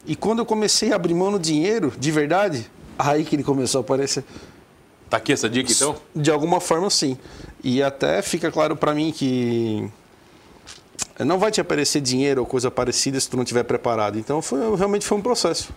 E 0.06 0.16
quando 0.16 0.40
eu 0.40 0.46
comecei 0.46 0.92
a 0.92 0.96
abrir 0.96 1.14
mão 1.14 1.32
no 1.32 1.40
dinheiro, 1.40 1.94
de 1.98 2.12
verdade, 2.12 2.70
aí 2.98 3.24
que 3.24 3.36
ele 3.36 3.44
começou 3.44 3.80
a 3.80 3.82
aparecer. 3.82 4.24
Tá 5.10 5.18
aqui 5.18 5.34
essa 5.34 5.50
dica 5.50 5.72
então? 5.72 5.96
De 6.16 6.30
alguma 6.30 6.60
forma, 6.60 6.90
sim. 6.90 7.18
E 7.64 7.82
até 7.82 8.22
fica 8.22 8.52
claro 8.52 8.76
para 8.76 8.94
mim 8.94 9.12
que 9.12 9.90
não 11.26 11.40
vai 11.40 11.52
te 11.52 11.60
aparecer 11.60 12.02
dinheiro 12.02 12.42
ou 12.42 12.48
coisa 12.48 12.70
parecida 12.70 13.20
se 13.20 13.30
tu 13.30 13.36
não 13.36 13.44
estiver 13.44 13.64
preparado. 13.64 14.20
Então, 14.20 14.42
foi, 14.42 14.76
realmente 14.76 15.06
foi 15.06 15.18
um 15.18 15.22
processo. 15.22 15.74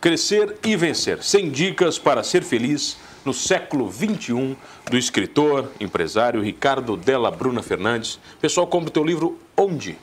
Crescer 0.00 0.56
e 0.64 0.76
vencer. 0.76 1.22
100 1.22 1.50
dicas 1.50 1.98
para 1.98 2.22
ser 2.22 2.42
feliz 2.42 2.96
no 3.24 3.34
século 3.34 3.88
21 3.88 4.56
do 4.90 4.96
escritor, 4.96 5.70
empresário 5.80 6.42
Ricardo 6.42 6.96
Della 6.96 7.30
Bruna 7.30 7.62
Fernandes. 7.62 8.18
Pessoal, 8.40 8.66
compra 8.66 8.88
o 8.88 8.92
teu 8.92 9.04
livro 9.04 9.38
onde? 9.56 9.98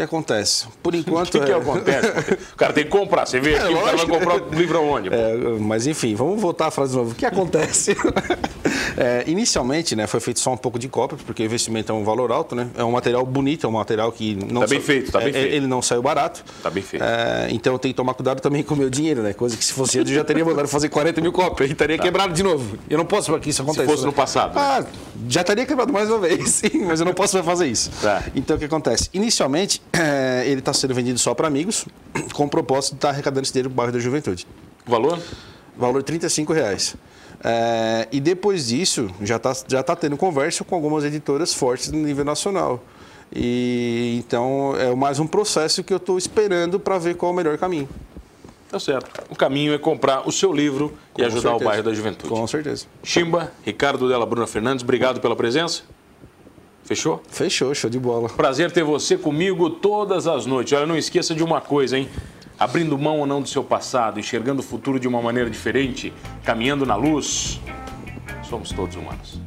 Que 0.00 0.04
acontece? 0.04 0.66
Por 0.82 0.94
enquanto. 0.94 1.20
O 1.30 1.40
que, 1.40 1.46
que 1.46 1.52
é... 1.52 1.54
acontece? 1.54 2.34
O 2.54 2.56
cara 2.56 2.72
tem 2.72 2.84
que 2.84 2.90
comprar. 2.90 3.26
Você 3.26 3.40
vê 3.40 3.52
é, 3.52 3.58
aqui, 3.58 3.72
é, 3.72 3.76
o 3.76 3.82
cara 3.82 3.96
vai 3.96 4.06
comprar 4.06 4.42
o 4.42 4.54
livro 4.54 4.82
onde? 4.82 5.08
É, 5.12 5.36
mas 5.60 5.86
enfim, 5.86 6.14
vamos 6.14 6.40
voltar 6.40 6.66
à 6.66 6.70
frase 6.70 6.92
de 6.92 6.98
novo. 6.98 7.12
O 7.12 7.14
que 7.14 7.26
acontece? 7.26 7.96
é, 8.96 9.24
inicialmente, 9.26 9.94
né, 9.94 10.06
foi 10.06 10.20
feito 10.20 10.40
só 10.40 10.52
um 10.52 10.56
pouco 10.56 10.78
de 10.78 10.88
cópia, 10.88 11.18
porque 11.24 11.42
o 11.42 11.46
investimento 11.46 11.92
é 11.92 11.94
um 11.94 12.04
valor 12.04 12.32
alto, 12.32 12.54
né? 12.54 12.68
É 12.76 12.82
um 12.82 12.90
material 12.90 13.24
bonito, 13.24 13.66
é 13.66 13.68
um 13.68 13.72
material 13.72 14.10
que 14.12 14.34
não. 14.34 14.62
Tá 14.62 14.66
bem 14.66 14.80
sa... 14.80 14.86
feito, 14.86 15.12
tá 15.12 15.18
bem 15.18 15.28
é, 15.28 15.32
feito. 15.32 15.54
Ele 15.54 15.66
não 15.66 15.82
saiu 15.82 16.02
barato. 16.02 16.44
Tá 16.62 16.70
bem 16.70 16.82
feito. 16.82 17.04
Então 17.50 17.74
eu 17.74 17.78
tenho 17.78 17.94
que 17.94 17.96
tomar 17.96 18.14
cuidado 18.14 18.40
também 18.40 18.62
com 18.62 18.74
o 18.74 18.76
meu 18.76 18.90
dinheiro, 18.90 19.22
né? 19.22 19.32
Coisa 19.32 19.56
que 19.56 19.64
se 19.64 19.72
fosse 19.72 19.98
eu 19.98 20.06
já 20.06 20.24
teria 20.24 20.44
mandado 20.44 20.68
fazer 20.68 20.88
40 20.88 21.20
mil 21.20 21.32
cópias 21.32 21.68
e 21.68 21.72
estaria 21.72 21.96
tá. 21.96 22.02
quebrado 22.02 22.32
de 22.32 22.42
novo. 22.42 22.78
Eu 22.88 22.98
não 22.98 23.04
posso 23.04 23.30
para 23.30 23.40
que 23.40 23.50
isso 23.50 23.62
aconteça. 23.62 23.84
Se 23.84 23.90
fosse 23.90 24.02
né? 24.02 24.06
no 24.06 24.12
passado. 24.12 24.54
Né? 24.54 24.60
Ah, 24.60 24.84
já 25.28 25.42
estaria 25.42 25.66
quebrado 25.66 25.92
mais 25.92 26.08
uma 26.08 26.18
vez, 26.18 26.48
sim, 26.50 26.84
mas 26.86 27.00
eu 27.00 27.06
não 27.06 27.14
posso 27.14 27.42
fazer 27.42 27.66
isso. 27.66 27.90
Tá. 28.00 28.24
Então 28.34 28.56
o 28.56 28.58
que 28.58 28.64
acontece? 28.64 29.08
Inicialmente, 29.12 29.82
ele 30.46 30.60
está 30.60 30.72
sendo 30.72 30.94
vendido 30.94 31.18
só 31.18 31.34
para 31.34 31.46
amigos, 31.46 31.86
com 32.32 32.44
o 32.44 32.48
propósito 32.48 32.92
de 32.92 32.98
estar 32.98 33.08
tá 33.08 33.14
arrecadando 33.14 33.42
esse 33.42 33.52
dinheiro 33.52 33.70
para 33.70 33.74
o 33.74 33.76
bairro 33.76 33.92
da 33.92 33.98
juventude. 33.98 34.46
Valor? 34.86 35.18
Valor 35.76 36.02
35 36.02 36.52
reais. 36.52 36.96
É, 37.42 38.06
e 38.12 38.20
depois 38.20 38.68
disso, 38.68 39.10
já 39.22 39.36
está 39.36 39.52
já 39.66 39.82
tá 39.82 39.96
tendo 39.96 40.16
conversa 40.16 40.62
com 40.62 40.74
algumas 40.74 41.04
editoras 41.04 41.54
fortes 41.54 41.90
no 41.90 41.98
nível 41.98 42.24
nacional. 42.24 42.82
E 43.34 44.16
então 44.18 44.74
é 44.76 44.94
mais 44.94 45.18
um 45.18 45.26
processo 45.26 45.84
que 45.84 45.92
eu 45.92 45.96
estou 45.98 46.18
esperando 46.18 46.78
para 46.80 46.98
ver 46.98 47.14
qual 47.16 47.30
é 47.30 47.32
o 47.32 47.36
melhor 47.36 47.56
caminho. 47.56 47.88
Tá 48.68 48.78
certo. 48.78 49.24
O 49.30 49.34
caminho 49.34 49.72
é 49.72 49.78
comprar 49.78 50.28
o 50.28 50.32
seu 50.32 50.52
livro 50.52 50.92
com 51.12 51.22
e 51.22 51.24
ajudar 51.24 51.50
certeza. 51.50 51.64
o 51.64 51.68
bairro 51.68 51.82
da 51.82 51.92
juventude. 51.92 52.28
Com 52.28 52.46
certeza. 52.46 52.86
Chimba, 53.02 53.52
Ricardo 53.64 54.08
Della 54.08 54.26
Bruna 54.26 54.46
Fernandes, 54.46 54.84
obrigado 54.84 55.20
pela 55.20 55.34
presença. 55.34 55.82
Fechou? 56.90 57.22
Fechou, 57.28 57.72
show 57.72 57.88
de 57.88 58.00
bola. 58.00 58.28
Prazer 58.30 58.72
ter 58.72 58.82
você 58.82 59.16
comigo 59.16 59.70
todas 59.70 60.26
as 60.26 60.44
noites. 60.44 60.72
Olha, 60.72 60.86
não 60.86 60.96
esqueça 60.96 61.32
de 61.36 61.44
uma 61.44 61.60
coisa, 61.60 61.96
hein? 61.96 62.08
Abrindo 62.58 62.98
mão 62.98 63.20
ou 63.20 63.26
não 63.28 63.40
do 63.40 63.48
seu 63.48 63.62
passado, 63.62 64.18
enxergando 64.18 64.58
o 64.58 64.64
futuro 64.64 64.98
de 64.98 65.06
uma 65.06 65.22
maneira 65.22 65.48
diferente, 65.48 66.12
caminhando 66.42 66.84
na 66.84 66.96
luz. 66.96 67.60
Somos 68.42 68.72
todos 68.72 68.96
humanos. 68.96 69.40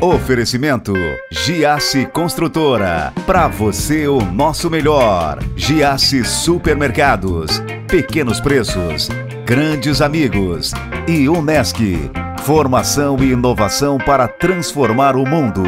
Oferecimento 0.00 0.94
Giasse 1.30 2.06
Construtora. 2.06 3.12
Para 3.26 3.48
você 3.48 4.08
o 4.08 4.22
nosso 4.22 4.70
melhor. 4.70 5.40
Giasse 5.54 6.24
Supermercados. 6.24 7.62
Pequenos 7.86 8.40
preços 8.40 9.10
Grandes 9.46 10.00
Amigos 10.00 10.72
e 11.06 11.28
Unesc. 11.28 11.78
Formação 12.42 13.16
e 13.20 13.30
inovação 13.30 13.96
para 13.96 14.26
transformar 14.26 15.14
o 15.14 15.24
mundo. 15.24 15.62